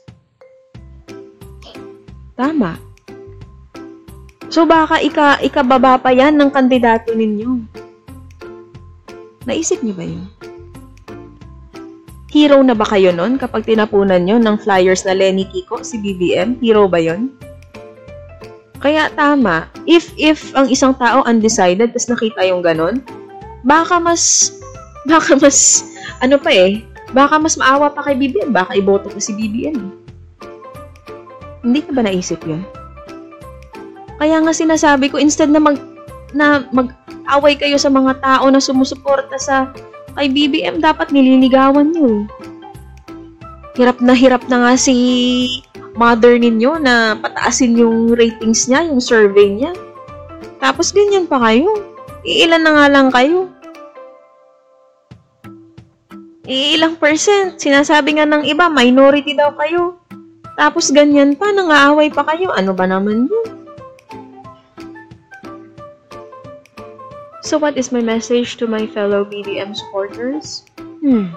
Tama. 2.40 2.80
So 4.48 4.64
baka 4.64 5.04
ika, 5.04 5.44
ikababa 5.44 6.00
pa 6.00 6.16
yan 6.16 6.40
ng 6.40 6.48
kandidato 6.56 7.12
ninyo. 7.12 7.68
Naisip 9.44 9.84
niyo 9.84 9.96
ba 10.00 10.08
yun? 10.08 10.24
Hero 12.36 12.60
na 12.60 12.76
ba 12.76 12.84
kayo 12.84 13.16
nun 13.16 13.40
kapag 13.40 13.64
tinapunan 13.64 14.20
nyo 14.28 14.36
ng 14.36 14.60
flyers 14.60 15.08
na 15.08 15.16
Lenny 15.16 15.48
Kiko, 15.48 15.80
si 15.88 15.96
BBM? 16.04 16.60
Hero 16.60 16.84
ba 16.84 17.00
yon? 17.00 17.32
Kaya 18.84 19.08
tama, 19.16 19.72
if 19.88 20.12
if 20.20 20.52
ang 20.52 20.68
isang 20.68 20.92
tao 21.00 21.24
undecided 21.24 21.96
tapos 21.96 22.12
nakita 22.12 22.44
yung 22.44 22.60
ganon, 22.60 23.00
baka 23.64 24.04
mas 24.04 24.52
baka 25.10 25.40
mas, 25.40 25.88
ano 26.20 26.36
pa 26.36 26.52
eh, 26.52 26.84
baka 27.16 27.40
mas 27.40 27.56
maawa 27.56 27.88
pa 27.88 28.04
kay 28.04 28.20
BBM, 28.20 28.52
baka 28.52 28.76
iboto 28.76 29.08
ko 29.08 29.16
si 29.16 29.32
BBM. 29.32 29.96
Hindi 31.64 31.80
ka 31.88 31.96
ba 31.96 32.04
naisip 32.04 32.44
yun? 32.44 32.68
Kaya 34.20 34.44
nga 34.44 34.52
sinasabi 34.52 35.08
ko, 35.08 35.16
instead 35.24 35.56
na 35.56 35.64
mag, 35.64 35.80
na 36.36 36.68
mag-away 36.76 37.56
kayo 37.56 37.80
sa 37.80 37.88
mga 37.88 38.20
tao 38.20 38.52
na 38.52 38.60
sumusuporta 38.60 39.40
sa 39.40 39.72
kay 40.16 40.28
BBM, 40.32 40.80
dapat 40.80 41.12
nililigawan 41.12 41.92
eh. 41.94 42.18
Hirap 43.76 44.00
na 44.00 44.16
hirap 44.16 44.48
na 44.48 44.64
nga 44.64 44.74
si 44.80 44.96
mother 45.96 46.40
ninyo 46.40 46.80
na 46.80 47.20
pataasin 47.20 47.76
yung 47.76 48.16
ratings 48.16 48.68
niya, 48.72 48.88
yung 48.88 49.04
survey 49.04 49.52
niya. 49.52 49.72
Tapos 50.64 50.96
ganyan 50.96 51.28
pa 51.28 51.40
kayo. 51.44 51.68
Iilan 52.26 52.64
na 52.64 52.72
nga 52.74 52.88
lang 52.90 53.08
kayo. 53.12 53.52
ilang 56.46 56.96
percent. 57.02 57.58
Sinasabi 57.58 58.22
nga 58.22 58.26
ng 58.30 58.46
iba, 58.46 58.70
minority 58.70 59.34
daw 59.34 59.50
kayo. 59.58 59.98
Tapos 60.56 60.94
ganyan 60.94 61.34
pa, 61.34 61.50
nangaaway 61.50 62.14
pa 62.14 62.22
kayo. 62.24 62.54
Ano 62.54 62.72
ba 62.78 62.86
naman 62.86 63.26
yun? 63.28 63.65
So 67.46 67.62
what 67.62 67.78
is 67.78 67.94
my 67.94 68.02
message 68.02 68.58
to 68.58 68.66
my 68.66 68.90
fellow 68.90 69.22
BDM 69.22 69.78
supporters? 69.78 70.66
Hmm. 70.82 71.30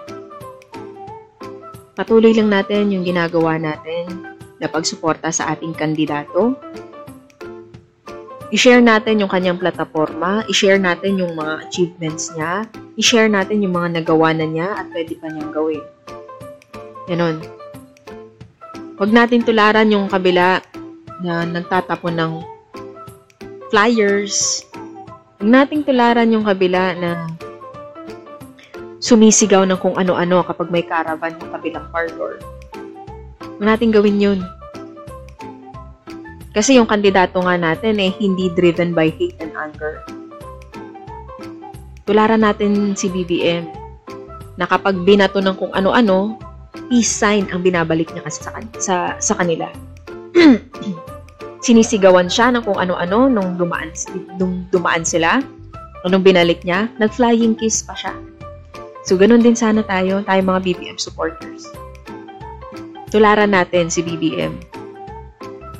Patuloy 1.92 2.32
lang 2.32 2.48
natin 2.48 2.88
yung 2.88 3.04
ginagawa 3.04 3.60
natin 3.60 4.24
na 4.56 4.72
pagsuporta 4.72 5.28
sa 5.28 5.52
ating 5.52 5.76
kandidato 5.76 6.56
i-share 8.48 8.80
natin 8.80 9.20
yung 9.20 9.28
kanyang 9.28 9.60
plataforma, 9.60 10.40
i-share 10.48 10.80
natin 10.80 11.20
yung 11.20 11.36
mga 11.36 11.68
achievements 11.68 12.32
niya, 12.32 12.64
i-share 12.96 13.28
natin 13.28 13.60
yung 13.60 13.76
mga 13.76 14.00
nagawa 14.00 14.32
na 14.32 14.48
niya 14.48 14.68
at 14.72 14.88
pwede 14.92 15.12
pa 15.20 15.28
niyang 15.28 15.52
gawin. 15.52 15.84
Ganon. 17.08 17.36
Huwag 18.96 19.12
natin 19.12 19.44
tularan 19.44 19.92
yung 19.92 20.08
kabila 20.08 20.64
na 21.20 21.44
nagtatapon 21.44 22.14
ng 22.16 22.32
flyers. 23.68 24.64
Huwag 25.38 25.54
nating 25.54 25.86
tularan 25.86 26.34
yung 26.34 26.42
kabila 26.42 26.98
na 26.98 27.30
sumisigaw 28.98 29.62
ng 29.70 29.78
kung 29.78 29.94
ano-ano 29.94 30.42
kapag 30.42 30.66
may 30.66 30.82
caravan 30.82 31.38
yung 31.38 31.54
kabilang 31.54 31.86
parlor. 31.94 32.42
Huwag 33.38 33.62
natin 33.62 33.94
gawin 33.94 34.18
yun. 34.18 34.42
Kasi 36.50 36.74
yung 36.74 36.90
kandidato 36.90 37.38
nga 37.38 37.54
natin 37.54 38.02
eh, 38.02 38.10
hindi 38.18 38.50
driven 38.50 38.90
by 38.90 39.14
hate 39.14 39.38
and 39.38 39.54
anger. 39.54 40.02
Tularan 42.02 42.42
natin 42.42 42.98
si 42.98 43.06
BBM 43.06 43.70
na 44.58 44.66
kapag 44.66 45.06
binato 45.06 45.38
ng 45.38 45.54
kung 45.54 45.70
ano-ano, 45.70 46.34
peace 46.90 47.14
sign 47.14 47.46
ang 47.54 47.62
binabalik 47.62 48.10
niya 48.10 48.26
kasi 48.26 48.42
sa, 48.42 48.50
sa, 48.82 48.96
sa 49.22 49.34
kanila. 49.38 49.70
Sinisigawan 51.58 52.30
siya 52.30 52.54
ng 52.54 52.62
kung 52.62 52.78
ano-ano 52.78 53.26
nung 53.26 53.58
dumaan, 53.58 53.90
nung 54.38 54.66
dumaan 54.70 55.02
sila. 55.02 55.42
Nung 56.06 56.24
binalik 56.24 56.62
niya, 56.62 56.88
nag-flying 56.96 57.58
kiss 57.58 57.82
pa 57.84 57.92
siya. 57.92 58.14
So, 59.04 59.18
ganun 59.18 59.42
din 59.42 59.58
sana 59.58 59.82
tayo, 59.82 60.22
tayo 60.24 60.40
mga 60.40 60.62
BBM 60.64 60.98
supporters. 61.00 61.66
Tularan 63.08 63.52
natin 63.52 63.88
si 63.88 64.04
BBM 64.04 64.54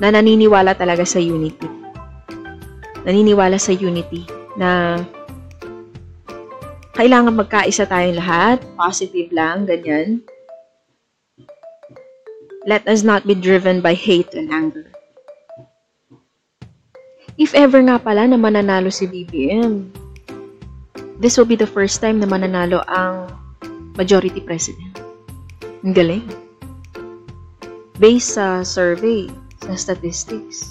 na 0.01 0.09
naniniwala 0.09 0.73
talaga 0.73 1.05
sa 1.05 1.21
unity. 1.21 1.69
Naniniwala 3.05 3.55
sa 3.61 3.71
unity 3.71 4.25
na 4.59 4.99
kailangan 6.99 7.39
magkaisa 7.39 7.87
tayong 7.87 8.19
lahat, 8.19 8.59
positive 8.75 9.31
lang, 9.31 9.63
ganyan. 9.63 10.19
Let 12.67 12.83
us 12.91 13.07
not 13.07 13.23
be 13.23 13.39
driven 13.39 13.79
by 13.79 13.95
hate 13.95 14.35
and 14.35 14.51
anger. 14.51 14.91
If 17.39 17.55
ever 17.55 17.79
nga 17.87 17.95
pala 17.95 18.27
na 18.27 18.35
mananalo 18.35 18.91
si 18.91 19.07
BBM, 19.07 19.87
this 21.23 21.39
will 21.39 21.47
be 21.47 21.55
the 21.55 21.63
first 21.63 22.03
time 22.03 22.19
na 22.19 22.27
mananalo 22.27 22.83
ang 22.91 23.31
majority 23.95 24.43
president. 24.43 24.99
Ang 25.87 25.95
galing. 25.95 26.27
Based 27.95 28.35
sa 28.35 28.67
survey, 28.67 29.31
sa 29.63 29.79
statistics. 29.79 30.67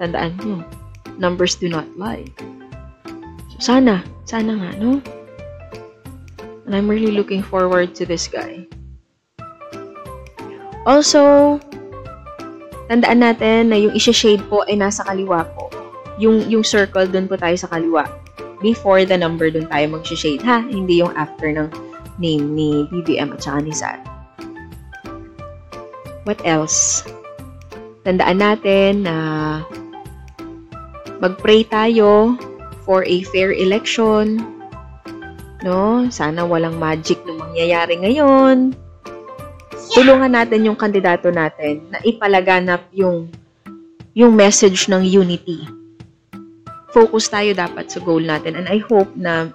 Tandaan 0.00 0.40
nyo, 0.40 0.64
numbers 1.20 1.52
do 1.60 1.68
not 1.68 1.84
lie. 2.00 2.24
So, 3.52 3.76
sana, 3.76 4.00
sana 4.24 4.56
nga, 4.56 4.70
no? 4.80 5.04
And 6.64 6.72
I'm 6.72 6.88
really 6.88 7.12
looking 7.12 7.44
forward 7.44 7.92
to 8.00 8.08
this 8.08 8.24
guy. 8.24 8.64
Also, 10.88 11.60
tandaan 12.88 13.20
natin 13.20 13.68
na 13.68 13.76
yung 13.76 13.92
isha-shade 13.92 14.48
po 14.48 14.64
ay 14.64 14.80
nasa 14.80 15.04
kaliwa 15.04 15.44
po. 15.52 15.68
Yung, 16.16 16.48
yung 16.48 16.64
circle, 16.64 17.08
dun 17.08 17.28
po 17.28 17.36
tayo 17.36 17.56
sa 17.56 17.68
kaliwa. 17.68 18.08
Before 18.64 19.04
the 19.04 19.20
number, 19.20 19.52
dun 19.52 19.68
tayo 19.68 20.00
mag-shade, 20.00 20.40
ha? 20.42 20.64
Hindi 20.64 21.04
yung 21.04 21.12
after 21.12 21.52
ng 21.52 21.68
name 22.16 22.56
ni 22.56 22.88
BBM 22.88 23.36
at 23.36 23.44
saka 23.44 23.60
ni 23.60 23.72
Sat. 23.76 24.00
What 26.24 26.40
else? 26.42 27.04
tandaan 28.06 28.38
natin 28.38 29.02
na 29.02 29.16
mag-pray 31.18 31.66
tayo 31.66 32.38
for 32.86 33.02
a 33.02 33.26
fair 33.34 33.50
election. 33.50 34.38
No? 35.66 36.06
Sana 36.14 36.46
walang 36.46 36.78
magic 36.78 37.18
na 37.26 37.34
mangyayari 37.34 37.98
ngayon. 37.98 38.78
Tulungan 39.90 40.38
natin 40.38 40.70
yung 40.70 40.78
kandidato 40.78 41.34
natin 41.34 41.82
na 41.90 41.98
ipalaganap 42.06 42.86
yung 42.94 43.26
yung 44.14 44.38
message 44.38 44.86
ng 44.86 45.02
unity. 45.02 45.66
Focus 46.96 47.28
tayo 47.28 47.52
dapat 47.52 47.92
sa 47.92 48.00
goal 48.00 48.24
natin 48.24 48.56
and 48.56 48.64
I 48.72 48.80
hope 48.80 49.12
na 49.12 49.52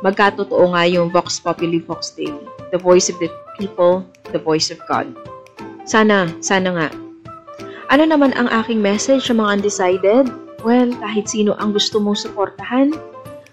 magkatotoo 0.00 0.72
nga 0.72 0.88
yung 0.88 1.12
Vox 1.12 1.36
Populi 1.36 1.84
Vox 1.84 2.16
Dei. 2.16 2.32
The 2.72 2.80
voice 2.80 3.12
of 3.12 3.20
the 3.20 3.28
people, 3.60 4.08
the 4.32 4.40
voice 4.40 4.72
of 4.72 4.80
God. 4.88 5.12
Sana, 5.84 6.32
sana 6.40 6.72
nga, 6.72 6.88
ano 7.92 8.04
naman 8.08 8.32
ang 8.40 8.48
aking 8.48 8.80
message 8.80 9.28
sa 9.28 9.36
mga 9.36 9.60
undecided? 9.60 10.32
Well, 10.64 10.96
kahit 10.96 11.28
sino 11.28 11.52
ang 11.60 11.76
gusto 11.76 12.00
mong 12.00 12.24
suportahan, 12.24 12.96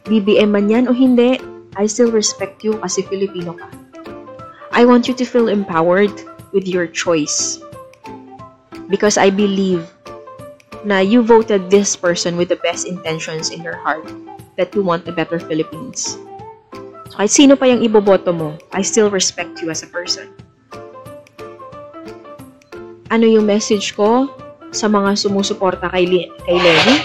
BBM 0.08 0.56
man 0.56 0.72
yan 0.72 0.88
o 0.88 0.96
hindi, 0.96 1.36
I 1.76 1.92
still 1.92 2.16
respect 2.16 2.64
you 2.64 2.80
kasi 2.80 3.04
Filipino 3.04 3.52
ka. 3.52 3.68
I 4.72 4.88
want 4.88 5.12
you 5.12 5.16
to 5.20 5.28
feel 5.28 5.52
empowered 5.52 6.12
with 6.56 6.72
your 6.72 6.88
choice. 6.88 7.60
Because 8.88 9.20
I 9.20 9.28
believe 9.28 9.84
na 10.86 11.02
you 11.02 11.26
voted 11.26 11.74
this 11.74 11.98
person 11.98 12.38
with 12.38 12.48
the 12.48 12.62
best 12.62 12.86
intentions 12.86 13.50
in 13.50 13.66
your 13.66 13.76
heart 13.82 14.06
that 14.56 14.70
you 14.78 14.86
want 14.86 15.10
a 15.10 15.12
better 15.12 15.42
Philippines. 15.42 16.22
So 17.10 17.18
kahit 17.18 17.34
sino 17.34 17.58
pa 17.58 17.66
yung 17.66 17.82
iboboto 17.82 18.30
mo, 18.30 18.56
I 18.70 18.86
still 18.86 19.10
respect 19.10 19.60
you 19.66 19.74
as 19.74 19.82
a 19.82 19.90
person 19.90 20.30
ano 23.16 23.26
yung 23.30 23.46
message 23.46 23.94
ko 23.94 24.28
sa 24.76 24.92
mga 24.92 25.16
sumusuporta 25.16 25.88
kay, 25.88 26.28
kay 26.44 26.58
Lenny? 26.60 26.98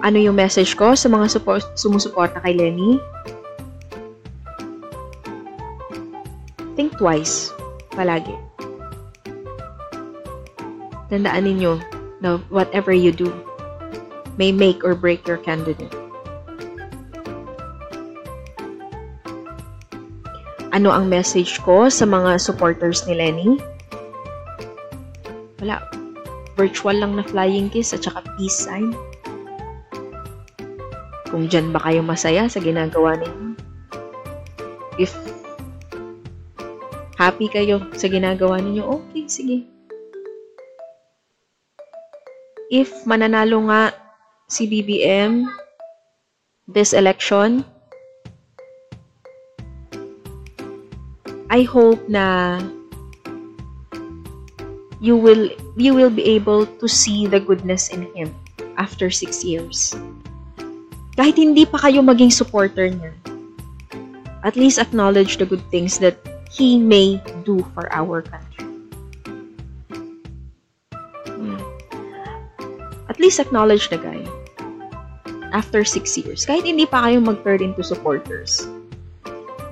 Ano 0.00 0.16
yung 0.16 0.38
message 0.38 0.78
ko 0.78 0.94
sa 0.94 1.10
mga 1.10 1.26
support, 1.28 1.76
sumusuporta 1.76 2.40
kay 2.40 2.54
Lenny? 2.56 2.96
Think 6.78 6.94
twice. 6.96 7.52
Palagi. 7.92 8.47
Tandaan 11.08 11.48
ninyo 11.48 11.80
na 12.20 12.40
whatever 12.52 12.92
you 12.92 13.10
do 13.10 13.32
may 14.36 14.52
make 14.52 14.84
or 14.84 14.94
break 14.94 15.24
your 15.24 15.40
candidate. 15.40 15.92
ano 20.78 20.94
ang 20.94 21.10
message 21.10 21.58
ko 21.66 21.90
sa 21.90 22.06
mga 22.06 22.38
supporters 22.38 23.02
ni 23.10 23.18
Lenny? 23.18 23.58
Wala. 25.58 25.82
Virtual 26.54 26.94
lang 27.02 27.18
na 27.18 27.26
flying 27.26 27.66
kiss 27.66 27.90
at 27.90 28.06
saka 28.06 28.22
peace 28.38 28.66
sign. 28.66 28.94
Kung 31.26 31.50
dyan 31.50 31.74
ba 31.74 31.82
kayo 31.82 32.06
masaya 32.06 32.46
sa 32.46 32.62
ginagawa 32.62 33.18
ninyo, 33.18 33.58
If 34.98 35.14
happy 37.14 37.46
kayo 37.46 37.86
sa 37.94 38.10
ginagawa 38.10 38.58
ninyo, 38.58 38.82
okay, 38.82 39.30
sige. 39.30 39.77
If 42.68 42.92
mananalo 43.08 43.64
nga 43.72 43.96
si 44.44 44.68
BBM 44.68 45.48
this 46.68 46.92
election, 46.92 47.64
I 51.48 51.64
hope 51.64 52.04
na 52.12 52.60
you 55.00 55.16
will 55.16 55.48
you 55.80 55.96
will 55.96 56.12
be 56.12 56.28
able 56.36 56.68
to 56.68 56.84
see 56.84 57.24
the 57.24 57.40
goodness 57.40 57.88
in 57.88 58.04
him 58.12 58.36
after 58.76 59.08
six 59.08 59.40
years. 59.40 59.96
Kahit 61.16 61.40
hindi 61.40 61.64
pa 61.64 61.80
kayo 61.80 62.04
maging 62.04 62.36
supporter 62.36 62.92
niya, 62.92 63.16
at 64.44 64.60
least 64.60 64.76
acknowledge 64.76 65.40
the 65.40 65.48
good 65.48 65.64
things 65.72 65.96
that 66.04 66.20
he 66.52 66.76
may 66.76 67.16
do 67.48 67.64
for 67.72 67.88
our 67.96 68.20
country. 68.20 68.47
At 73.18 73.26
least 73.26 73.42
acknowledge 73.42 73.90
the 73.90 73.98
guy 73.98 74.22
after 75.50 75.82
six 75.82 76.14
years. 76.14 76.46
Kahit 76.46 76.62
hindi 76.62 76.86
pa 76.86 77.02
kayo 77.02 77.18
mag-turn 77.18 77.66
into 77.66 77.82
supporters 77.82 78.70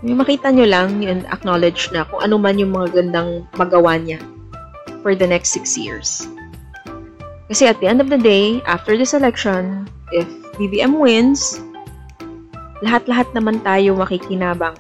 yung 0.04 0.20
makita 0.20 0.52
nyo 0.52 0.66
lang, 0.68 1.00
yun, 1.00 1.24
acknowledge 1.32 1.88
na 1.90 2.04
kung 2.04 2.20
ano 2.20 2.36
man 2.36 2.60
yung 2.60 2.76
mga 2.76 3.00
gandang 3.00 3.48
magawa 3.56 3.96
niya 3.96 4.20
for 5.00 5.16
the 5.16 5.24
next 5.24 5.50
six 5.50 5.74
years. 5.74 6.28
Kasi 7.50 7.66
at 7.70 7.78
the 7.82 7.90
end 7.90 7.98
of 7.98 8.06
the 8.06 8.20
day, 8.20 8.62
after 8.70 8.98
this 8.98 9.14
election, 9.14 9.90
if 10.12 10.26
BBM 10.60 10.98
wins, 11.02 11.58
lahat-lahat 12.86 13.26
naman 13.32 13.62
tayo 13.66 13.98
makikinabang 13.98 14.78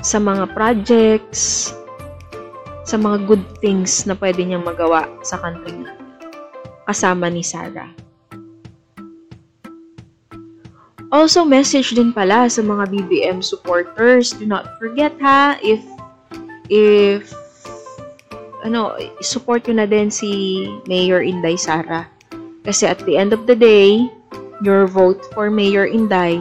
sa 0.00 0.16
mga 0.16 0.48
projects, 0.56 1.72
sa 2.88 2.96
mga 2.96 3.26
good 3.28 3.44
things 3.60 4.08
na 4.08 4.16
pwede 4.18 4.42
niyang 4.42 4.66
magawa 4.66 5.08
sa 5.22 5.38
country 5.38 5.76
na 5.76 6.01
kasama 6.86 7.30
ni 7.30 7.44
Sarah. 7.44 7.90
Also, 11.12 11.44
message 11.44 11.92
din 11.92 12.08
pala 12.08 12.48
sa 12.48 12.64
mga 12.64 12.88
BBM 12.88 13.44
supporters. 13.44 14.32
Do 14.32 14.48
not 14.48 14.80
forget 14.80 15.12
ha, 15.20 15.60
if 15.60 15.84
if 16.72 17.28
ano, 18.64 18.96
support 19.20 19.68
nyo 19.68 19.84
na 19.84 19.86
din 19.90 20.08
si 20.08 20.64
Mayor 20.88 21.20
Inday 21.20 21.60
Sara. 21.60 22.08
Kasi 22.64 22.88
at 22.88 22.96
the 23.04 23.20
end 23.20 23.36
of 23.36 23.44
the 23.44 23.58
day, 23.58 24.08
your 24.64 24.88
vote 24.88 25.20
for 25.36 25.52
Mayor 25.52 25.84
Inday 25.84 26.40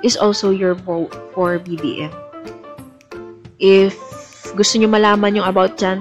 is 0.00 0.16
also 0.16 0.54
your 0.54 0.72
vote 0.72 1.12
for 1.34 1.58
BBM. 1.60 2.14
If 3.60 3.92
gusto 4.56 4.78
nyo 4.78 4.88
malaman 4.88 5.36
yung 5.36 5.46
about 5.46 5.76
dyan, 5.76 6.00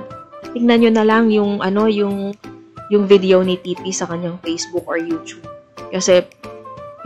tingnan 0.53 0.79
nyo 0.85 0.91
na 0.95 1.05
lang 1.05 1.27
yung 1.27 1.59
ano, 1.59 1.91
yung 1.91 2.31
yung 2.91 3.07
video 3.07 3.39
ni 3.39 3.55
TP 3.55 3.95
sa 3.95 4.03
kanyang 4.03 4.35
Facebook 4.43 4.83
or 4.83 4.99
YouTube. 4.99 5.47
Kasi 5.95 6.27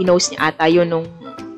pinost 0.01 0.33
niya 0.33 0.49
ata 0.49 0.65
yun 0.65 0.89
nung 0.89 1.05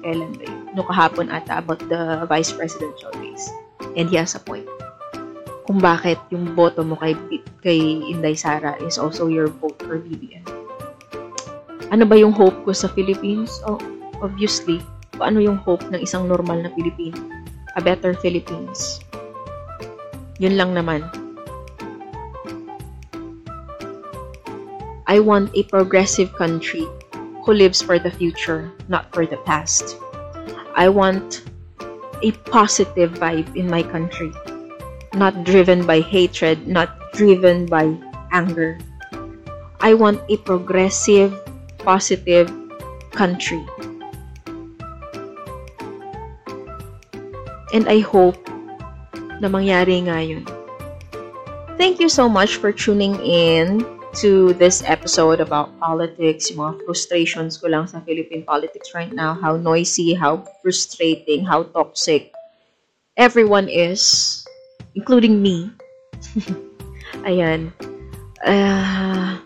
kailan 0.03 0.35
ba 0.35 0.43
yun? 0.43 0.61
Nung 0.75 0.87
kahapon 0.87 1.31
ata 1.31 1.63
about 1.63 1.79
the 1.87 2.27
vice 2.27 2.51
presidential 2.51 3.09
race. 3.23 3.47
And 3.95 4.11
he 4.11 4.19
has 4.19 4.35
a 4.35 4.43
point. 4.43 4.67
Kung 5.63 5.79
bakit 5.79 6.19
yung 6.27 6.53
boto 6.59 6.83
mo 6.83 6.99
kay, 6.99 7.15
kay 7.63 7.79
Inday 8.11 8.35
Sara 8.35 8.75
is 8.83 8.99
also 8.99 9.31
your 9.31 9.47
vote 9.47 9.79
for 9.79 9.95
BBM. 9.95 10.43
Ano 11.87 12.03
ba 12.03 12.19
yung 12.19 12.35
hope 12.35 12.67
ko 12.67 12.75
sa 12.75 12.91
Philippines? 12.91 13.63
Oh, 13.63 13.79
obviously, 14.19 14.83
ano 15.23 15.39
yung 15.39 15.55
hope 15.63 15.87
ng 15.87 16.03
isang 16.03 16.27
normal 16.27 16.67
na 16.67 16.71
Pilipino? 16.75 17.15
A 17.75 17.81
better 17.83 18.11
Philippines. 18.19 18.99
Yun 20.39 20.59
lang 20.59 20.75
naman. 20.75 21.07
I 25.07 25.23
want 25.23 25.55
a 25.55 25.63
progressive 25.63 26.35
country 26.35 26.83
who 27.47 27.53
lives 27.55 27.81
for 27.81 27.95
the 27.95 28.11
future, 28.11 28.67
not 28.91 29.07
for 29.15 29.25
the 29.25 29.39
past. 29.47 29.95
I 30.75 30.91
want 30.91 31.47
a 32.21 32.35
positive 32.51 33.15
vibe 33.15 33.55
in 33.55 33.71
my 33.71 33.87
country, 33.87 34.35
not 35.15 35.47
driven 35.47 35.87
by 35.87 36.03
hatred, 36.03 36.67
not 36.67 36.91
driven 37.15 37.65
by 37.71 37.95
anger. 38.35 38.77
I 39.79 39.95
want 39.95 40.19
a 40.27 40.35
progressive, 40.43 41.31
positive 41.79 42.51
country. 43.15 43.63
And 47.71 47.87
I 47.87 48.03
hope 48.03 48.35
na 49.39 49.47
mangyari 49.47 50.03
nga 50.03 50.19
yun. 50.19 50.43
Thank 51.79 52.03
you 52.03 52.11
so 52.11 52.27
much 52.27 52.59
for 52.59 52.75
tuning 52.75 53.15
in 53.23 53.87
to 54.17 54.53
this 54.57 54.81
episode 54.81 55.37
about 55.37 55.77
politics, 55.77 56.49
yung 56.49 56.65
mga 56.65 56.73
frustrations 56.89 57.61
ko 57.61 57.69
lang 57.69 57.85
sa 57.85 58.01
Philippine 58.01 58.41
politics 58.41 58.97
right 58.97 59.13
now, 59.13 59.37
how 59.37 59.53
noisy, 59.57 60.17
how 60.17 60.41
frustrating, 60.65 61.45
how 61.45 61.69
toxic 61.69 62.33
everyone 63.13 63.69
is, 63.69 64.41
including 64.97 65.37
me. 65.41 65.69
Ayan. 67.29 67.69
Uh, 68.41 69.37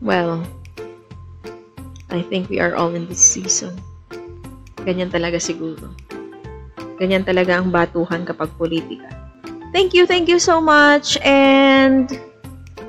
well, 0.00 0.40
I 2.08 2.24
think 2.32 2.48
we 2.48 2.60
are 2.64 2.72
all 2.72 2.96
in 2.96 3.04
this 3.12 3.20
season. 3.20 3.76
Ganyan 4.88 5.12
talaga 5.12 5.36
siguro. 5.36 5.92
Ganyan 6.96 7.28
talaga 7.28 7.60
ang 7.60 7.68
batuhan 7.68 8.24
kapag 8.24 8.48
politika. 8.56 9.12
Thank 9.68 9.92
you, 9.92 10.08
thank 10.08 10.32
you 10.32 10.40
so 10.40 10.64
much, 10.64 11.20
and 11.20 12.08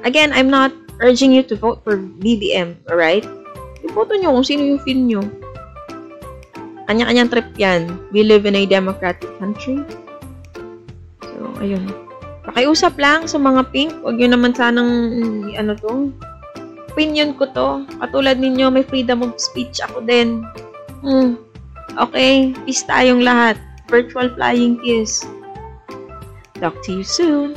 Again, 0.04 0.32
I'm 0.32 0.48
not 0.48 0.72
urging 1.00 1.32
you 1.32 1.44
to 1.48 1.56
vote 1.56 1.84
for 1.84 2.00
BBM, 2.00 2.80
alright? 2.88 3.24
Iboto 3.84 4.16
nyo 4.16 4.36
kung 4.36 4.48
sino 4.48 4.64
yung 4.64 4.82
feel 4.84 5.00
nyo. 5.00 5.22
Kanya-kanyang 6.88 7.30
trip 7.30 7.50
yan. 7.56 7.82
We 8.10 8.26
live 8.26 8.50
in 8.50 8.58
a 8.58 8.66
democratic 8.66 9.30
country. 9.38 9.84
So, 11.22 11.54
ayun. 11.62 11.86
Pakiusap 12.50 12.98
lang 12.98 13.30
sa 13.30 13.38
mga 13.38 13.70
pink. 13.70 13.94
Huwag 14.02 14.18
nyo 14.18 14.30
naman 14.34 14.58
sanang, 14.58 14.92
ano 15.54 15.78
to, 15.78 16.10
opinion 16.90 17.38
ko 17.38 17.46
to. 17.54 17.86
Katulad 18.02 18.42
ninyo, 18.42 18.74
may 18.74 18.84
freedom 18.84 19.22
of 19.22 19.38
speech 19.38 19.80
ako 19.80 20.02
din. 20.04 20.44
Hmm. 21.06 21.38
Okay, 21.96 22.52
peace 22.66 22.84
tayong 22.84 23.24
lahat. 23.24 23.56
Virtual 23.88 24.34
flying 24.34 24.82
kiss. 24.82 25.24
Talk 26.60 26.76
to 26.84 27.00
you 27.00 27.06
soon. 27.06 27.56